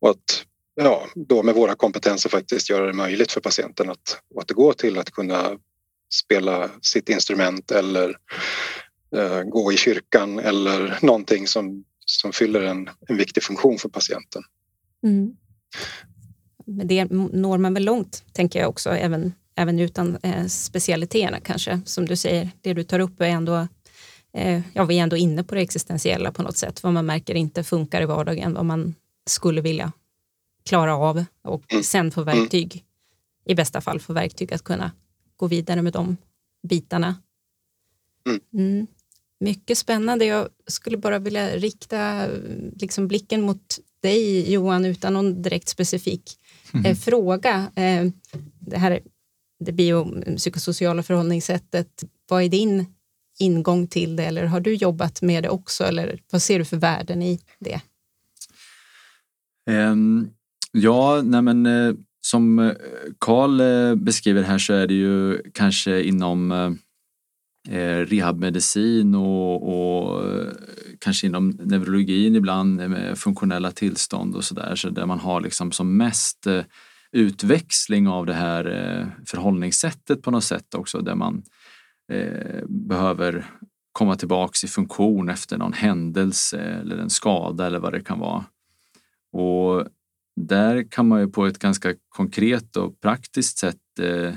[0.00, 0.44] och att
[0.74, 5.10] ja, då med våra kompetenser faktiskt göra det möjligt för patienten att återgå till att
[5.10, 5.58] kunna
[6.12, 8.16] spela sitt instrument eller
[9.16, 14.42] eh, gå i kyrkan eller någonting som, som fyller en, en viktig funktion för patienten.
[15.04, 15.36] Mm
[16.70, 21.80] med det når man väl långt, tänker jag också, även, även utan eh, specialiteterna kanske.
[21.84, 23.68] Som du säger, det du tar upp är ändå,
[24.72, 27.64] ja, vi är ändå inne på det existentiella på något sätt, vad man märker inte
[27.64, 28.94] funkar i vardagen, vad man
[29.26, 29.92] skulle vilja
[30.64, 32.84] klara av och sen få verktyg,
[33.44, 34.92] i bästa fall få verktyg att kunna
[35.36, 36.16] gå vidare med de
[36.68, 37.14] bitarna.
[38.54, 38.86] Mm.
[39.40, 40.24] Mycket spännande.
[40.24, 42.26] Jag skulle bara vilja rikta
[42.76, 46.38] liksom blicken mot dig Johan utan någon direkt specifik
[46.74, 46.96] mm.
[46.96, 47.70] fråga.
[47.74, 48.06] Eh,
[48.58, 49.00] det här
[49.60, 52.86] det biopsykosociala förhållningssättet, vad är din
[53.40, 56.76] ingång till det eller har du jobbat med det också eller vad ser du för
[56.76, 57.80] värden i det?
[59.70, 60.30] Um,
[60.72, 62.72] ja, nej men, eh, som eh,
[63.18, 66.76] Karl eh, beskriver här så är det ju kanske inom
[68.06, 70.24] rehabmedicin och, och
[70.98, 75.96] kanske inom neurologin ibland med funktionella tillstånd och sådär, så där man har liksom som
[75.96, 76.46] mest
[77.12, 78.64] utväxling av det här
[79.26, 81.42] förhållningssättet på något sätt också där man
[82.10, 83.46] eh, behöver
[83.92, 88.44] komma tillbaks i funktion efter någon händelse eller en skada eller vad det kan vara.
[89.32, 89.86] Och
[90.36, 94.34] där kan man ju på ett ganska konkret och praktiskt sätt eh,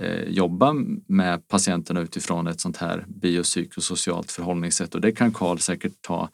[0.00, 0.74] eh jobba
[1.06, 6.28] med patienterna utifrån ett sånt här biopsykosocialt förhållningssätt och det kan Karl säkert ta,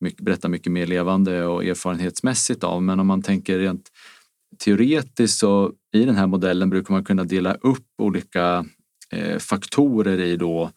[0.00, 2.82] mycket, berätta mycket mer levande och erfarenhetsmässigt av.
[2.82, 3.90] Men om man tänker rent
[4.58, 8.64] teoretiskt så i den här modellen brukar man kunna dela upp olika
[9.12, 10.70] Eh, faktorer i då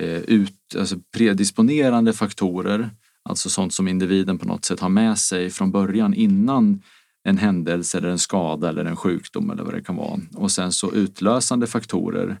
[0.00, 2.90] eh, ut, alltså predisponerande faktorer,
[3.28, 6.82] alltså sånt som individen på något sätt har med sig från början innan
[7.24, 10.20] en händelse eller en skada eller en sjukdom eller vad det kan vara.
[10.34, 12.38] Och sen så utlösande faktorer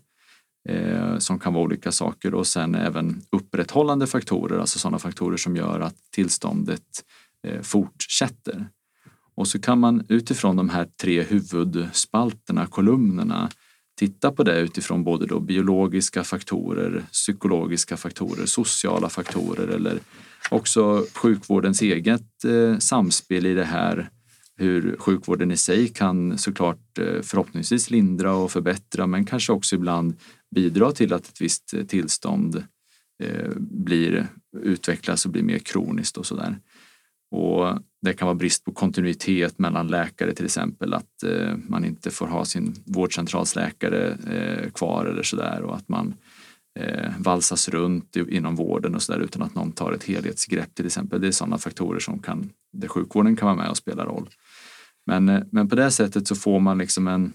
[0.68, 5.56] eh, som kan vara olika saker och sen även upprätthållande faktorer, alltså sådana faktorer som
[5.56, 7.04] gör att tillståndet
[7.46, 8.68] eh, fortsätter.
[9.34, 13.50] Och så kan man utifrån de här tre huvudspalterna, kolumnerna,
[13.98, 19.98] titta på det utifrån både då biologiska faktorer, psykologiska faktorer, sociala faktorer eller
[20.50, 24.10] också sjukvårdens eget eh, samspel i det här.
[24.56, 30.16] Hur sjukvården i sig kan såklart eh, förhoppningsvis lindra och förbättra men kanske också ibland
[30.54, 32.64] bidra till att ett visst eh, tillstånd
[33.22, 34.26] eh, blir,
[34.62, 36.58] utvecklas och blir mer kroniskt och sådär.
[37.30, 42.10] Och det kan vara brist på kontinuitet mellan läkare till exempel, att eh, man inte
[42.10, 46.14] får ha sin vårdcentralsläkare eh, kvar eller sådär och att man
[46.78, 51.20] eh, valsas runt inom vården och sådär utan att någon tar ett helhetsgrepp till exempel.
[51.20, 54.28] Det är sådana faktorer som kan, där sjukvården kan vara med och spela roll.
[55.06, 57.32] Men, eh, men på det sättet så får man liksom en,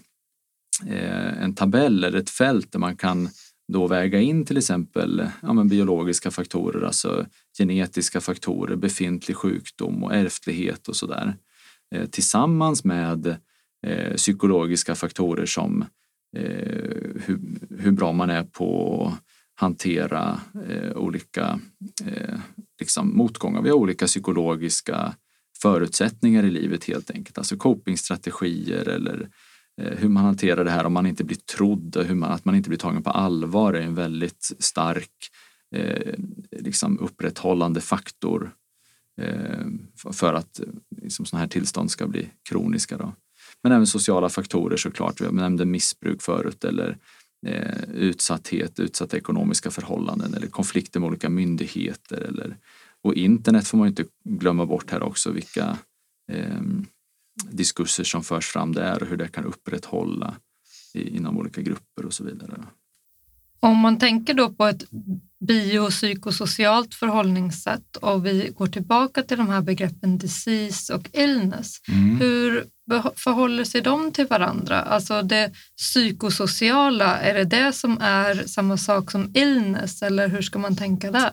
[0.86, 3.28] eh, en tabell eller ett fält där man kan
[3.72, 7.26] då väga in till exempel ja, men biologiska faktorer, alltså
[7.58, 11.36] genetiska faktorer, befintlig sjukdom och ärftlighet och sådär.
[11.94, 13.36] Eh, tillsammans med
[13.86, 15.82] eh, psykologiska faktorer som
[16.36, 17.40] eh, hur,
[17.78, 19.20] hur, bra man är på att
[19.54, 21.60] hantera eh, olika
[22.04, 22.38] eh,
[22.80, 23.62] liksom motgångar.
[23.62, 25.14] Vi har olika psykologiska
[25.62, 29.28] förutsättningar i livet helt enkelt, alltså copingstrategier eller
[29.76, 32.68] hur man hanterar det här om man inte blir trodd hur man, att man inte
[32.68, 35.10] blir tagen på allvar är en väldigt stark
[35.74, 36.14] eh,
[36.50, 38.54] liksom upprätthållande faktor
[39.20, 39.66] eh,
[40.12, 40.60] för att
[41.02, 42.96] liksom, sådana här tillstånd ska bli kroniska.
[42.96, 43.12] Då.
[43.62, 45.20] Men även sociala faktorer såklart.
[45.20, 46.98] Vi nämnde missbruk förut eller
[47.46, 52.16] eh, utsatthet, utsatta ekonomiska förhållanden eller konflikter med olika myndigheter.
[52.16, 52.56] Eller,
[53.02, 55.78] och internet får man inte glömma bort här också vilka
[56.32, 56.62] eh,
[57.50, 60.34] diskurser som förs fram där och hur det kan upprätthålla
[60.94, 62.62] inom olika grupper och så vidare.
[63.60, 64.84] Om man tänker då på ett
[65.46, 71.76] biopsykosocialt förhållningssätt och vi går tillbaka till de här begreppen disease och illness.
[71.88, 72.16] Mm.
[72.16, 72.64] Hur
[73.16, 74.80] förhåller sig de till varandra?
[74.80, 80.58] Alltså det psykosociala, är det det som är samma sak som illness eller hur ska
[80.58, 81.32] man tänka där?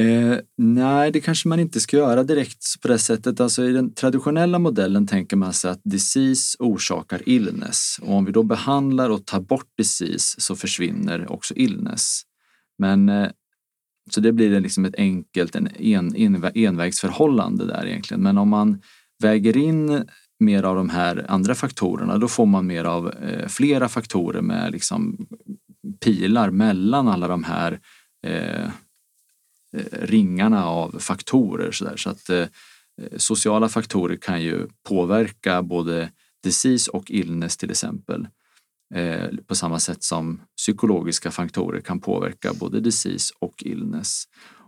[0.00, 3.40] Eh, nej, det kanske man inte ska göra direkt på det sättet.
[3.40, 8.32] Alltså, I den traditionella modellen tänker man sig att disease orsakar illness och om vi
[8.32, 12.22] då behandlar och tar bort disease så försvinner också illness.
[12.78, 13.30] Men eh,
[14.10, 18.22] så det blir liksom ett enkelt en, en, en, envägsförhållande där egentligen.
[18.22, 18.82] Men om man
[19.22, 20.08] väger in
[20.40, 24.72] mer av de här andra faktorerna, då får man mer av eh, flera faktorer med
[24.72, 25.26] liksom
[26.00, 27.80] pilar mellan alla de här
[28.26, 28.70] eh,
[29.74, 31.72] Eh, ringarna av faktorer.
[31.72, 31.96] Så, där.
[31.96, 32.46] så att eh,
[33.16, 36.10] sociala faktorer kan ju påverka både
[36.42, 38.28] disease och illness till exempel.
[38.94, 44.24] Eh, på samma sätt som psykologiska faktorer kan påverka både disease och illness.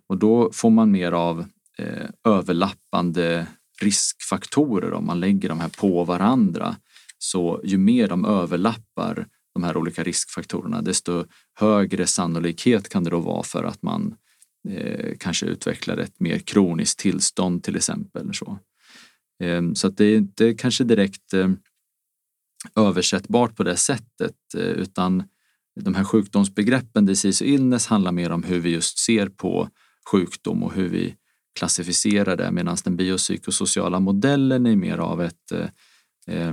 [0.09, 1.45] Och då får man mer av
[1.79, 3.47] eh, överlappande
[3.81, 6.77] riskfaktorer om man lägger de här på varandra.
[7.19, 11.25] Så ju mer de överlappar de här olika riskfaktorerna desto
[11.55, 14.15] högre sannolikhet kan det då vara för att man
[14.69, 18.35] eh, kanske utvecklar ett mer kroniskt tillstånd till exempel.
[18.35, 18.59] Så,
[19.43, 21.49] eh, så att det är inte kanske direkt eh,
[22.75, 25.25] översättbart på det sättet eh, utan
[25.81, 29.69] de här sjukdomsbegreppen disease och illness handlar mer om hur vi just ser på
[30.11, 31.15] sjukdom och hur vi
[31.59, 35.69] klassificerar det medan den biopsykosociala modellen är mer av ett eh,
[36.37, 36.53] eh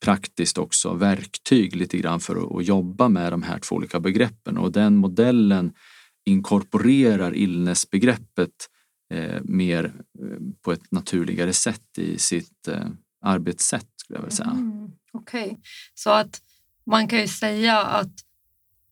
[0.00, 4.58] praktiskt också verktyg lite grann för att, jobba med de här två olika begreppen.
[4.58, 5.72] Och den modellen
[6.26, 8.70] inkorporerar illnessbegreppet
[9.14, 12.86] eh, mer eh, på ett naturligare sätt i sitt eh,
[13.20, 14.50] arbetssätt skulle jag vilja säga.
[14.50, 15.56] Mm, Okej, okay.
[15.94, 16.40] så att
[16.86, 18.12] man kan ju säga att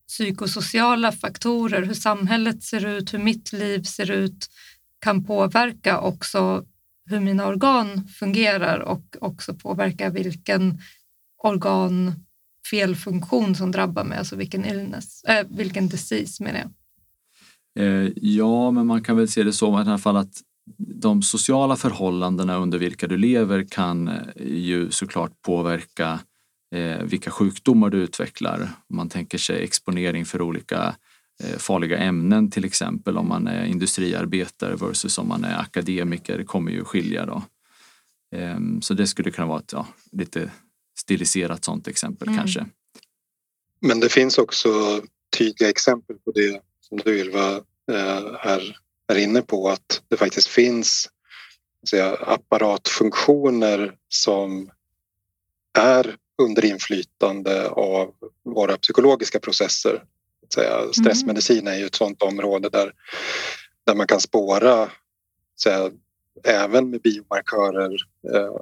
[0.07, 4.49] psykosociala faktorer, hur samhället ser ut, hur mitt liv ser ut
[4.99, 6.65] kan påverka också
[7.05, 10.79] hur mina organ fungerar och också påverka vilken
[11.37, 16.69] organfelfunktion som drabbar mig, alltså vilken illness, äh, vilken disease menar jag.
[17.79, 20.41] Eh, ja, men man kan väl se det så i alla fall att
[20.77, 24.13] de sociala förhållandena under vilka du lever kan eh,
[24.45, 26.19] ju såklart påverka
[26.75, 28.69] eh, vilka sjukdomar du utvecklar.
[28.89, 30.95] Man tänker sig exponering för olika
[31.43, 36.43] eh, farliga ämnen till exempel om man är industriarbetare versus om man är akademiker det
[36.43, 37.43] kommer ju skilja då.
[38.35, 40.51] Eh, så det skulle kunna vara ett ja, lite
[40.99, 42.39] stiliserat sånt exempel mm.
[42.39, 42.65] kanske.
[43.81, 44.69] Men det finns också
[45.37, 47.55] tydliga exempel på det som du Ylva
[47.91, 48.35] eh,
[49.07, 51.09] är, inne på att det faktiskt finns
[51.89, 54.71] säga, apparatfunktioner som
[55.77, 58.13] är under inflytande av
[58.45, 60.03] våra psykologiska processer.
[60.53, 60.93] Säga, mm.
[60.93, 62.93] stressmedicin är ju ett sådant område där,
[63.85, 64.89] där man kan spåra
[65.63, 65.91] säga,
[66.43, 67.95] även med biomarkörer
[68.33, 68.53] eh,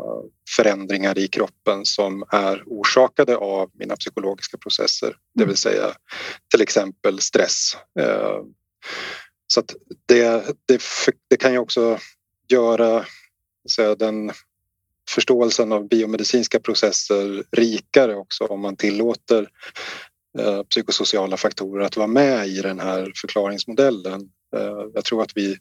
[0.55, 5.55] förändringar i kroppen som är orsakade av mina psykologiska processer, det vill mm.
[5.55, 5.93] säga
[6.51, 7.77] till exempel stress.
[9.53, 9.75] Så att
[10.05, 10.81] det, det,
[11.27, 11.99] det kan ju också
[12.47, 13.05] göra
[13.69, 14.31] säga, den
[15.09, 19.49] förståelsen av biomedicinska processer rikare också om man tillåter
[20.39, 24.21] eh, psykosociala faktorer att vara med i den här förklaringsmodellen.
[24.55, 25.57] Eh, jag tror att vi,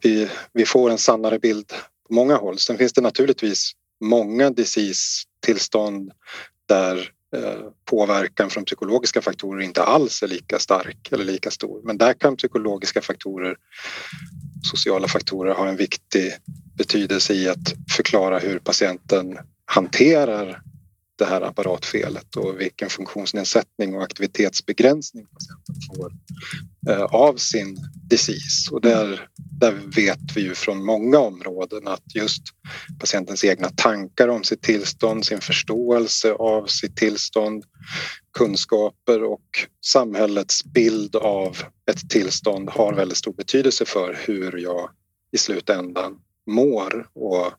[0.00, 1.68] vi, vi får en sannare bild
[2.08, 2.58] på många håll.
[2.58, 6.12] Sen finns det naturligtvis många disease-tillstånd
[6.66, 11.80] där Eh, påverkan från psykologiska faktorer inte alls är lika stark eller lika stor.
[11.84, 13.56] Men där kan psykologiska faktorer,
[14.62, 16.32] sociala faktorer ha en viktig
[16.74, 20.62] betydelse i att förklara hur patienten hanterar
[21.20, 26.12] det här apparatfelet och vilken funktionsnedsättning och aktivitetsbegränsning patienten får
[26.92, 27.78] eh, av sin
[28.10, 28.70] disease.
[28.72, 29.28] Och där,
[29.60, 32.42] där vet vi ju från många områden att just
[33.00, 37.64] patientens egna tankar om sitt tillstånd, sin förståelse av sitt tillstånd,
[38.38, 41.56] kunskaper och samhällets bild av
[41.90, 44.90] ett tillstånd har väldigt stor betydelse för hur jag
[45.32, 46.18] i slutändan
[46.50, 47.52] mår och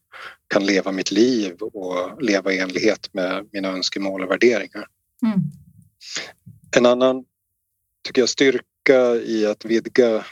[0.48, 4.88] kan leva mitt liv och leva i enlighet med mina önskemål och värderingar.
[5.26, 5.40] Mm.
[6.78, 7.26] En annan
[8.04, 10.26] tycker jag, styrka i att vidga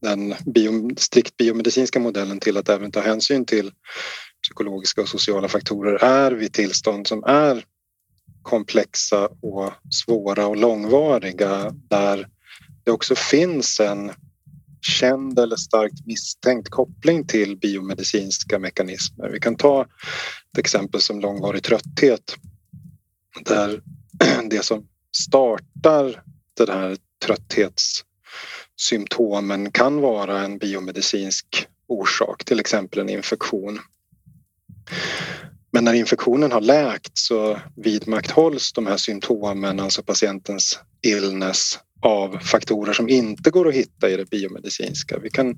[0.00, 3.72] den bio, strikt biomedicinska modellen till att även ta hänsyn till
[4.42, 7.64] psykologiska och sociala faktorer är vid tillstånd som är
[8.42, 12.28] komplexa och svåra och långvariga där
[12.84, 14.12] det också finns en
[14.80, 19.28] känd eller starkt misstänkt koppling till biomedicinska mekanismer.
[19.28, 19.86] Vi kan ta
[20.52, 22.36] ett exempel som långvarig trötthet
[23.44, 23.82] där
[24.50, 26.22] det som startar
[26.56, 33.80] den här trötthetssymptomen kan vara en biomedicinsk orsak, till exempel en infektion.
[35.72, 42.92] Men när infektionen har läkt så vidmakthålls de här symptomen, alltså patientens illness, av faktorer
[42.92, 45.18] som inte går att hitta i det biomedicinska.
[45.18, 45.56] Vi kan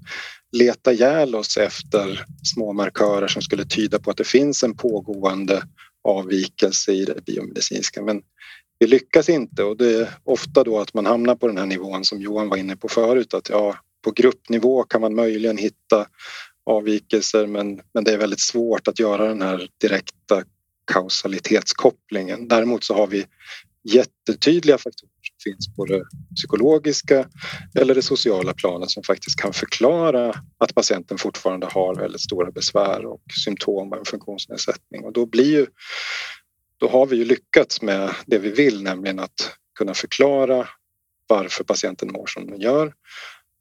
[0.53, 2.25] leta ihjäl oss efter
[2.55, 5.63] små markörer som skulle tyda på att det finns en pågående
[6.05, 8.23] avvikelse i det biomedicinska men
[8.79, 12.05] vi lyckas inte och det är ofta då att man hamnar på den här nivån
[12.05, 16.07] som Johan var inne på förut att ja, på gruppnivå kan man möjligen hitta
[16.67, 20.45] avvikelser men, men det är väldigt svårt att göra den här direkta
[20.93, 22.49] kausalitetskopplingen.
[22.49, 23.27] Däremot så har vi
[23.85, 25.12] jättetydliga faktorer
[25.45, 26.05] finns på det
[26.37, 27.29] psykologiska
[27.75, 33.07] eller det sociala planet som faktiskt kan förklara att patienten fortfarande har väldigt stora besvär
[33.07, 35.05] och symptom av en funktionsnedsättning.
[35.05, 35.67] Och då, blir ju,
[36.77, 40.69] då har vi ju lyckats med det vi vill, nämligen att kunna förklara
[41.27, 42.93] varför patienten mår som den gör.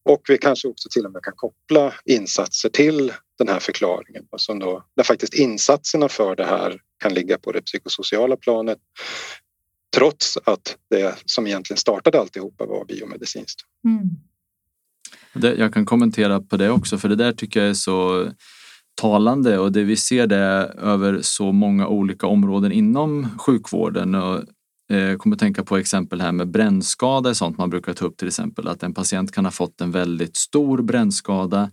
[0.09, 4.23] Och vi kanske också till och med kan koppla insatser till den här förklaringen.
[4.37, 8.77] Som då, där faktiskt insatserna för det här kan ligga på det psykosociala planet
[9.95, 13.61] Trots att det som egentligen startade alltihopa var biomedicinskt.
[13.85, 14.09] Mm.
[15.33, 18.27] Det, jag kan kommentera på det också för det där tycker jag är så
[19.01, 20.37] talande och det vi ser det
[20.77, 24.15] över så många olika områden inom sjukvården.
[24.15, 24.43] Och,
[24.95, 28.27] eh, kommer att tänka på exempel här med brännskada, sånt man brukar ta upp till
[28.27, 31.71] exempel att en patient kan ha fått en väldigt stor brännskada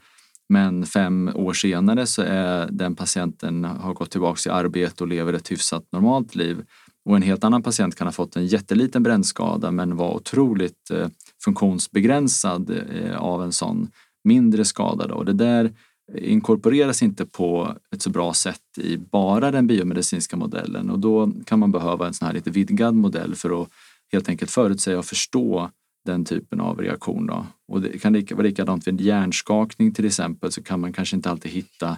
[0.49, 5.33] men fem år senare så är den patienten har gått tillbaka till arbete och lever
[5.33, 6.65] ett hyfsat normalt liv.
[7.09, 11.09] Och en helt annan patient kan ha fått en jätteliten brännskada men var otroligt eh,
[11.45, 13.89] funktionsbegränsad eh, av en sån
[14.25, 15.15] mindre skada.
[15.15, 15.73] Och det där
[16.15, 21.59] inkorporeras inte på ett så bra sätt i bara den biomedicinska modellen och då kan
[21.59, 23.69] man behöva en sån här lite vidgad modell för att
[24.13, 25.71] helt enkelt förutsäga och förstå
[26.05, 27.27] den typen av reaktion.
[27.27, 27.47] Då.
[27.69, 31.53] Och det kan vara likadant vid hjärnskakning till exempel så kan man kanske inte alltid
[31.53, 31.97] hitta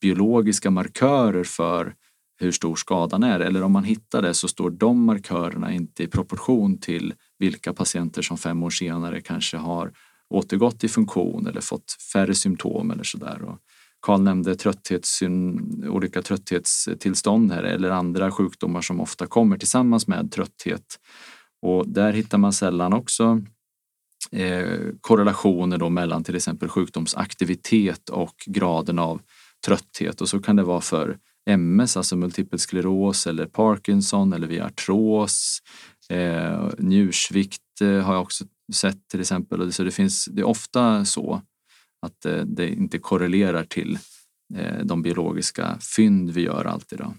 [0.00, 1.94] biologiska markörer för
[2.42, 3.40] hur stor skadan är.
[3.40, 8.22] Eller om man hittar det så står de markörerna inte i proportion till vilka patienter
[8.22, 9.92] som fem år senare kanske har
[10.30, 13.56] återgått i funktion eller fått färre symptom eller sådär.
[14.00, 15.22] Karl nämnde trötthets,
[15.88, 20.98] olika trötthetstillstånd här eller andra sjukdomar som ofta kommer tillsammans med trötthet.
[21.62, 23.42] Och där hittar man sällan också
[24.30, 29.20] eh, korrelationer då mellan till exempel sjukdomsaktivitet och graden av
[29.66, 34.62] trötthet och så kan det vara för MS, alltså multipel skleros eller Parkinson eller vid
[34.62, 35.62] artros.
[36.08, 39.72] Eh, njursvikt eh, har jag också sett till exempel.
[39.72, 41.42] Så det, finns, det är ofta så
[42.02, 43.98] att eh, det inte korrelerar till
[44.54, 46.98] eh, de biologiska fynd vi gör alltid.
[46.98, 47.14] Då.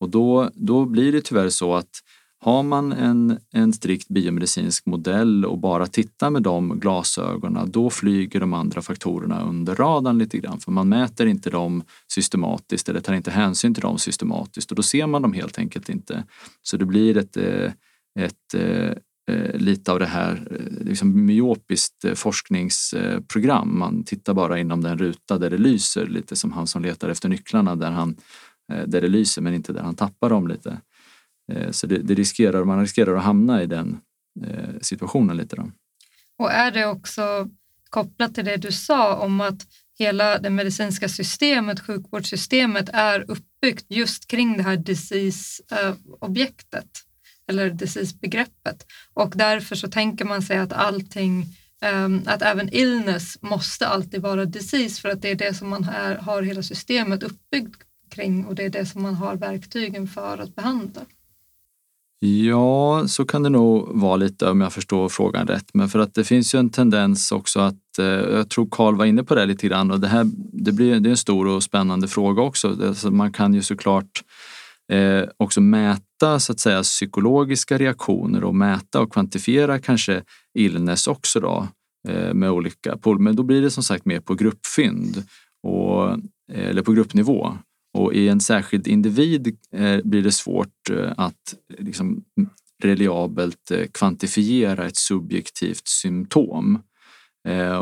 [0.00, 1.90] Och då, då blir det tyvärr så att
[2.44, 8.40] har man en, en strikt biomedicinsk modell och bara tittar med de glasögonen, då flyger
[8.40, 10.60] de andra faktorerna under radarn lite grann.
[10.60, 11.82] För man mäter inte dem
[12.12, 15.88] systematiskt eller tar inte hänsyn till dem systematiskt och då ser man dem helt enkelt
[15.88, 16.24] inte.
[16.62, 17.72] Så det blir ett, eh,
[18.18, 18.92] ett, eh,
[19.34, 20.48] eh, lite av det här
[20.80, 23.78] liksom myopiskt forskningsprogram.
[23.78, 27.28] Man tittar bara inom den ruta där det lyser, lite som han som letar efter
[27.28, 28.16] nycklarna där, han,
[28.86, 30.78] där det lyser men inte där han tappar dem lite.
[31.52, 34.00] Eh, så det, det, riskerar, man riskerar att hamna i den
[34.46, 35.56] eh, situationen lite.
[35.56, 35.70] Då.
[36.38, 37.48] Och är det också
[37.90, 39.66] kopplat till det du sa om att
[39.98, 46.88] hela det medicinska systemet, sjukvårdssystemet är uppbyggt just kring det här disease-objektet
[47.48, 51.46] eller disease-begreppet och därför så tänker man sig att allting
[51.80, 55.84] ehm, att även illness måste alltid vara disease för att det är det som man
[56.20, 60.54] har hela systemet uppbyggt kring och det är det som man har verktygen för att
[60.54, 61.00] behandla.
[62.26, 65.64] Ja, så kan det nog vara lite om jag förstår frågan rätt.
[65.74, 69.04] Men för att det finns ju en tendens också att, eh, jag tror Karl var
[69.04, 71.62] inne på det lite grann och det här det blir, det är en stor och
[71.62, 72.76] spännande fråga också.
[72.86, 74.22] Alltså man kan ju såklart
[74.92, 80.22] eh, också mäta så att säga psykologiska reaktioner och mäta och kvantifiera kanske
[80.58, 81.68] illness också då
[82.08, 85.24] eh, med olika, men då blir det som sagt mer på gruppfynd
[85.62, 86.10] och,
[86.52, 87.56] eh, eller på gruppnivå.
[87.94, 92.24] Och i en särskild individ eh, blir det svårt eh, att liksom,
[92.82, 96.82] reliabelt eh, kvantifiera ett subjektivt symptom.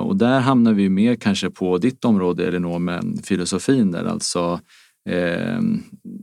[0.04, 4.60] Och där hamnar vi mer kanske på ditt område Elinor med filosofin där alltså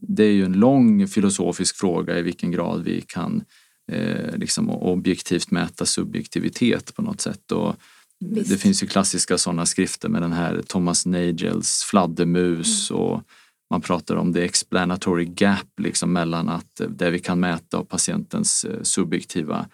[0.01, 3.43] det är ju en lång filosofisk fråga i vilken grad vi kan
[4.33, 7.51] liksom objektivt mäta subjektivitet på något sätt.
[7.51, 7.75] Och
[8.25, 13.01] det finns ju klassiska sådana skrifter med den här Thomas Nagels fladdermus mm.
[13.01, 13.23] och
[13.69, 17.89] man pratar om det explanatory gap liksom mellan att eh, det vi kan mäta och
[17.89, 19.65] patientens eh, subjektiva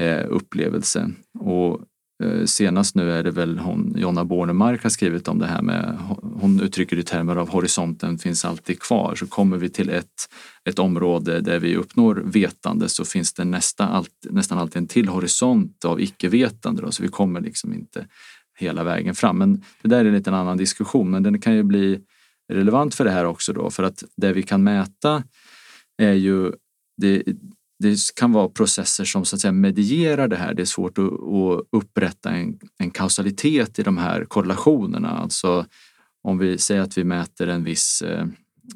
[0.00, 1.10] eh, upplevelse.
[1.38, 1.80] Och
[2.24, 5.98] eh, senast nu är det väl hon, Jonna Bornemark har skrivit om det här med,
[6.40, 9.14] hon uttrycker det i termer av horisonten finns alltid kvar.
[9.14, 10.28] Så kommer vi till ett,
[10.68, 15.08] ett område där vi uppnår vetande så finns det nästa, allt, nästan alltid en till
[15.08, 16.82] horisont av icke-vetande.
[16.82, 18.06] Då, så vi kommer liksom inte
[18.58, 19.38] hela vägen fram.
[19.38, 22.00] Men det där är en liten annan diskussion, men den kan ju bli
[22.54, 25.22] relevant för det här också då för att det vi kan mäta
[26.02, 26.52] är ju
[26.96, 27.22] det,
[27.78, 30.54] det kan vara processer som så att säga medierar det här.
[30.54, 35.10] Det är svårt att, att upprätta en, en kausalitet i de här korrelationerna.
[35.10, 35.66] Alltså
[36.22, 38.26] om vi säger att vi mäter en viss eh,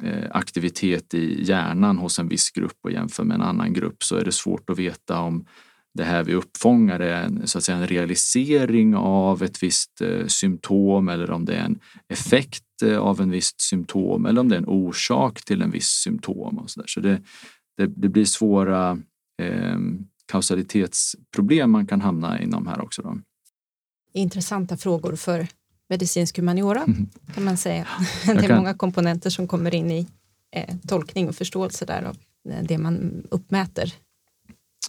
[0.02, 4.16] eh aktivitet i hjärnan hos en viss grupp och jämför med en annan grupp så
[4.16, 5.46] är det svårt att veta om
[5.96, 10.26] det här vi uppfångar är en, så att säga, en realisering av ett visst eh,
[10.26, 11.78] symptom eller om det är en
[12.08, 15.88] effekt eh, av en visst symptom eller om det är en orsak till en viss
[15.88, 16.58] symptom.
[16.58, 16.86] Och så där.
[16.86, 17.22] så det,
[17.76, 18.98] det, det blir svåra
[19.42, 19.78] eh,
[20.32, 23.02] kausalitetsproblem man kan hamna inom här också.
[23.02, 23.18] Då.
[24.12, 25.46] Intressanta frågor för
[25.88, 27.08] medicinsk humaniora mm.
[27.34, 27.86] kan man säga.
[28.24, 28.56] Det är kan...
[28.56, 30.06] många komponenter som kommer in i
[30.56, 32.16] eh, tolkning och förståelse där av
[32.50, 33.94] eh, det man uppmäter.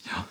[0.03, 0.23] Ja.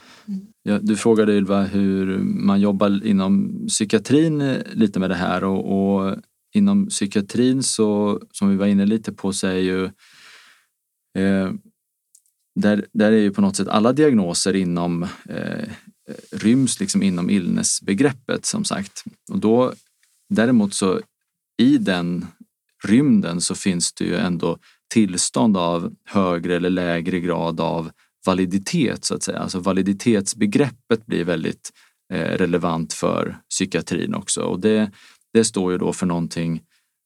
[0.62, 5.99] Ja, du frågade Ylva hur man jobbar inom psykiatrin eh, lite med det här och,
[6.05, 6.16] och
[6.55, 9.85] inom psykiatrin så, som vi var inne lite på, så är ju
[11.18, 11.53] eh,
[12.55, 15.68] där, där är ju på något sätt alla diagnoser inom eh,
[16.33, 19.05] ryms liksom inom illnessbegreppet som sagt.
[19.33, 19.72] Och då
[20.29, 21.01] däremot så
[21.62, 22.27] i den
[22.85, 24.59] rymden så finns det ju ändå
[24.89, 27.91] tillstånd av högre eller lägre grad av
[28.27, 29.39] validitet så att säga.
[29.39, 31.70] Alltså validitetsbegreppet blir väldigt
[32.12, 34.91] eh, relevant för psykiatrin också och det,
[35.33, 36.62] det står ju då för någonting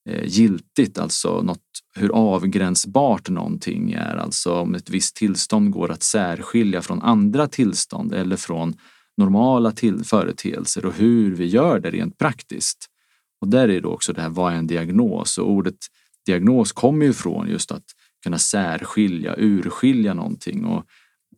[0.08, 1.60] eh, giltigt, alltså något
[1.94, 8.14] hur avgränsbart någonting är, alltså om ett visst tillstånd går att särskilja från andra tillstånd
[8.14, 8.74] eller från
[9.16, 12.86] normala till företeelser och hur vi gör det rent praktiskt.
[13.40, 15.38] Och där är det också det här, vad är en diagnos?
[15.38, 15.76] Och ordet
[16.26, 17.84] diagnos kommer ju från just att
[18.22, 20.84] kunna särskilja, urskilja någonting och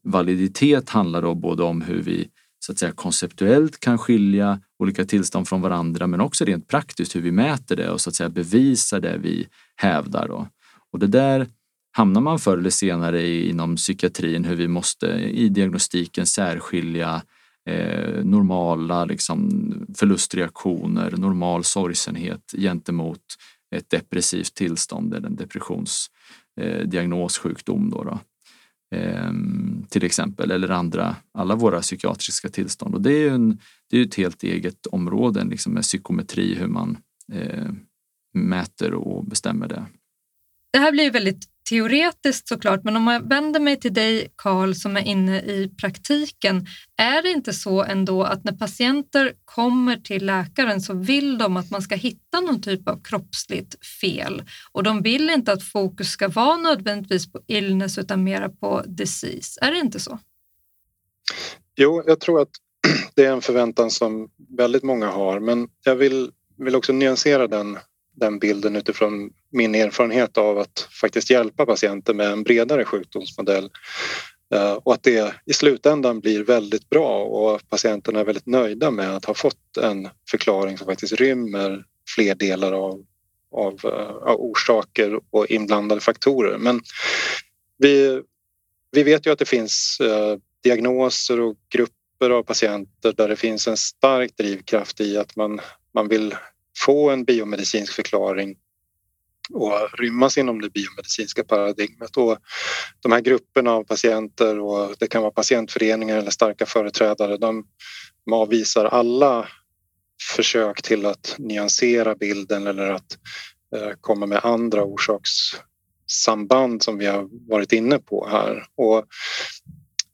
[0.05, 2.29] validitet handlar då både om hur vi
[2.59, 7.21] så att säga konceptuellt kan skilja olika tillstånd från varandra men också rent praktiskt hur
[7.21, 10.29] vi mäter det och så att säga bevisar det vi hävdar.
[10.29, 10.49] Då.
[10.93, 11.47] Och det där
[11.93, 17.23] hamnar man förr eller senare inom psykiatrin hur vi måste i diagnostiken särskilja
[17.69, 19.63] eh, normala liksom,
[19.95, 23.21] förlustreaktioner, normal sorgsenhet gentemot
[23.75, 27.87] ett depressivt tillstånd eller en depressionsdiagnossjukdom.
[27.87, 28.19] Eh, då, då.
[28.93, 32.95] Ehm, till exempel, eller andra, alla våra psykiatriska tillstånd.
[32.95, 33.59] Och det är ju en,
[33.91, 36.99] det är ett helt eget område liksom med psykometri, hur man
[37.33, 37.71] eh,
[38.35, 39.87] mäter och bestämmer det.
[40.73, 44.97] Det här blir väldigt teoretiskt såklart, men om jag vänder mig till dig Karl som
[44.97, 50.81] är inne i praktiken, är det inte så ändå att när patienter kommer till läkaren
[50.81, 54.43] så vill de att man ska hitta någon typ av kroppsligt fel
[54.73, 59.61] och de vill inte att fokus ska vara nödvändigtvis på illness utan mera på disease.
[59.61, 60.19] Är det inte så?
[61.77, 62.51] Jo, jag tror att
[63.15, 67.79] det är en förväntan som väldigt många har, men jag vill, vill också nyansera den
[68.13, 73.71] den bilden utifrån min erfarenhet av att faktiskt hjälpa patienter med en bredare sjukdomsmodell
[74.55, 79.17] eh, och att det i slutändan blir väldigt bra och patienterna är väldigt nöjda med
[79.17, 81.85] att ha fått en förklaring som faktiskt rymmer
[82.15, 83.05] fler delar av,
[83.53, 86.59] av, eh, av orsaker och inblandade faktorer.
[86.59, 86.81] Men
[87.79, 88.23] vi,
[88.91, 93.69] vi vet ju att det finns eh, diagnoser och grupper av patienter där det finns
[93.69, 95.61] en stark drivkraft i att man,
[95.95, 96.35] man vill
[96.79, 98.57] få en biomedicinsk förklaring
[99.51, 102.17] och rymmas inom det biomedicinska paradigmet.
[102.17, 102.39] Och
[103.01, 107.65] de här grupperna av patienter och det kan vara patientföreningar eller starka företrädare, de,
[108.33, 109.49] avvisar alla
[110.37, 113.19] försök till att nyansera bilden eller att
[113.77, 118.67] eh, komma med andra orsakssamband som vi har varit inne på här.
[118.77, 118.99] Och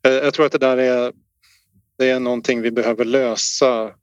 [0.07, 1.13] eh, jag tror att det där är,
[1.99, 3.95] det är någonting vi behöver lösa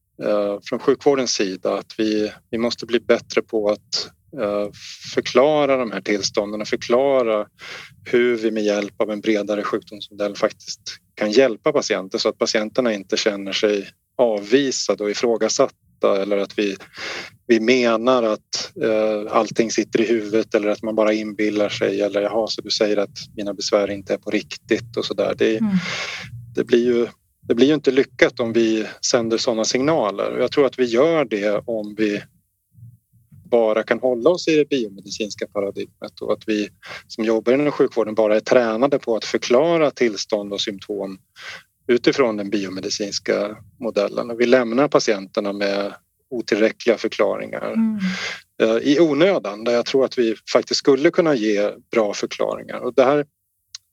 [0.69, 4.11] från sjukvårdens sida att vi, vi måste bli bättre på att
[4.41, 4.69] eh,
[5.13, 7.47] förklara de här tillstånden, förklara
[8.05, 10.81] hur vi med hjälp av en bredare sjukdomsmodell faktiskt
[11.15, 16.75] kan hjälpa patienter så att patienterna inte känner sig avvisade och ifrågasatta eller att vi,
[17.47, 22.21] vi menar att eh, allting sitter i huvudet eller att man bara inbillar sig eller
[22.21, 25.35] jaha, så du säger att mina besvär inte är på riktigt och så där.
[25.37, 25.71] Det, mm.
[26.55, 27.07] det blir ju
[27.47, 30.37] det blir ju inte lyckat om vi sänder sådana signaler.
[30.39, 32.21] Jag tror att vi gör det om vi
[33.51, 36.69] bara kan hålla oss i det biomedicinska paradigmet och att vi
[37.07, 41.17] som jobbar inom sjukvården bara är tränade på att förklara tillstånd och symptom
[41.87, 44.31] utifrån den biomedicinska modellen.
[44.31, 45.93] Och vi lämnar patienterna med
[46.29, 47.99] otillräckliga förklaringar mm.
[48.61, 52.79] Eh, i onödan där jag tror att vi faktiskt skulle kunna ge bra förklaringar.
[52.79, 53.25] Och det här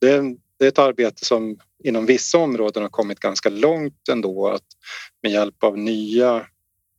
[0.00, 4.48] det är, det är ett arbete som inom vissa områden har kommit ganska långt ändå
[4.48, 4.64] att
[5.22, 6.46] med hjälp av nya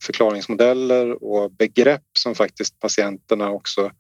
[0.04, 3.92] förklaringsmodeller och begrepp som faktiskt patienterna också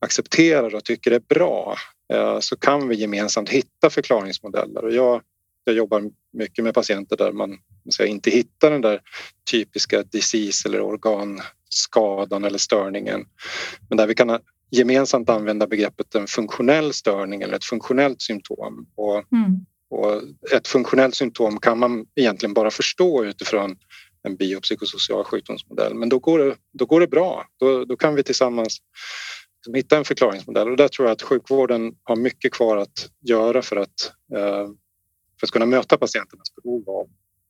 [0.00, 1.76] accepterar och tycker är bra
[2.12, 4.84] eh, så kan vi gemensamt hitta förklaringsmodeller.
[4.84, 5.22] Och jag,
[5.64, 7.58] jag jobbar mycket med patienter där man
[7.94, 9.00] säga, inte hittar den där
[9.50, 13.24] typiska disease eller organskadan eller störningen.
[13.88, 14.38] Men där vi kan
[14.70, 18.86] gemensamt använda begreppet en funktionell störning eller ett funktionellt symptom.
[18.96, 19.66] Och, mm.
[19.90, 23.76] och ett funktionellt symptom kan man egentligen bara förstå utifrån
[24.22, 25.94] en biopsykosocial sjukdomsmodell.
[25.94, 27.44] Men då går det, då går det bra.
[27.56, 28.78] Då, då kan vi tillsammans
[29.58, 33.62] liksom hitta en förklaringsmodell och där tror jag att sjukvården har mycket kvar att göra
[33.62, 34.68] för att, eh,
[35.40, 37.06] för att kunna möta patienternas behov av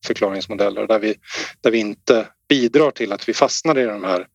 [0.06, 1.14] förklaringsmodeller där vi,
[1.60, 4.26] där vi inte bidrar till att vi fastnar i de här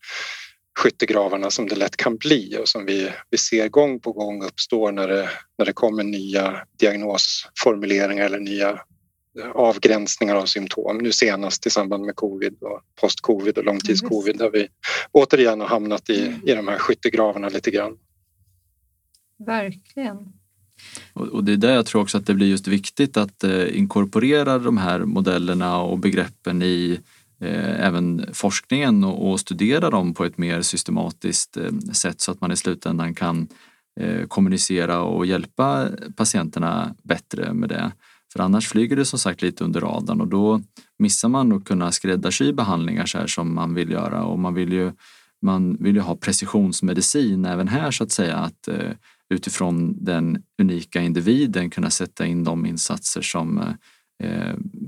[0.80, 4.92] skyttegravarna som det lätt kan bli och som vi, vi ser gång på gång uppstår
[4.92, 8.70] när det, när det kommer nya diagnosformuleringar eller nya
[9.40, 10.98] eh, avgränsningar av symptom.
[10.98, 14.68] Nu senast i samband med covid och post-covid och långtids-covid där vi
[15.12, 16.42] återigen har hamnat i, mm.
[16.46, 17.98] i de här skyttegravarna lite grann.
[19.46, 20.18] Verkligen.
[21.14, 24.60] Och det är där jag tror också att det blir just viktigt att eh, inkorporera
[24.60, 27.00] de här modellerna och begreppen i
[27.42, 32.52] Eh, även forskningen och, studera dem på ett mer systematiskt eh, sätt så att man
[32.52, 33.48] i slutändan kan
[34.00, 37.92] eh, kommunicera och hjälpa patienterna bättre med det.
[38.34, 40.62] För annars flyger det som sagt lite under radarn och då
[41.00, 44.74] missar man att kunna skräddarsy behandlingar så här som man vill göra och man vill
[44.74, 44.92] ju
[45.42, 48.38] man vill ju ha precisionsmedicin även här så att säga.
[48.38, 48.92] Att eh,
[49.30, 53.74] utifrån den unika individen kunna sätta in de insatser som eh,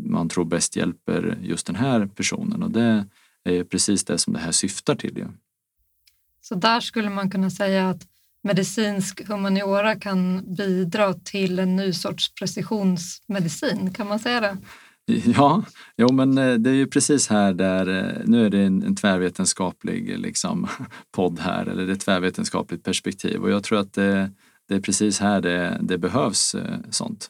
[0.06, 3.06] man tror bäst hjälper just den här personen och det
[3.44, 5.18] är precis det som det här syftar till.
[5.18, 5.28] Ja.
[6.42, 8.08] Så där skulle man kunna säga att
[8.44, 14.58] medicinsk humaniora kan bidra till en ny sorts precisionsmedicin, kan man säga det?
[15.26, 15.64] Ja,
[15.98, 18.96] jo, men eh, det är ju precis här där, eh, nu är det en, en
[18.96, 20.68] tvärvetenskaplig liksom,
[21.12, 24.32] podd här, eller det är ett tvärvetenskapligt perspektiv och jag tror att det,
[24.68, 27.30] det är precis här det, det behövs eh, sånt.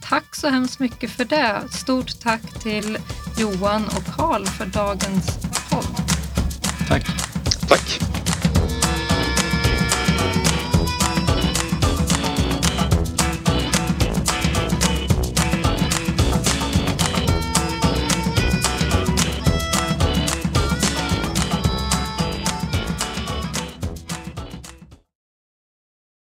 [0.00, 1.62] Tack så hemskt mycket för det.
[1.70, 2.98] Stort tack till
[3.36, 5.26] Johan och Karl för dagens
[5.70, 5.86] podd.
[6.88, 7.06] Tack.
[7.68, 8.17] Tack.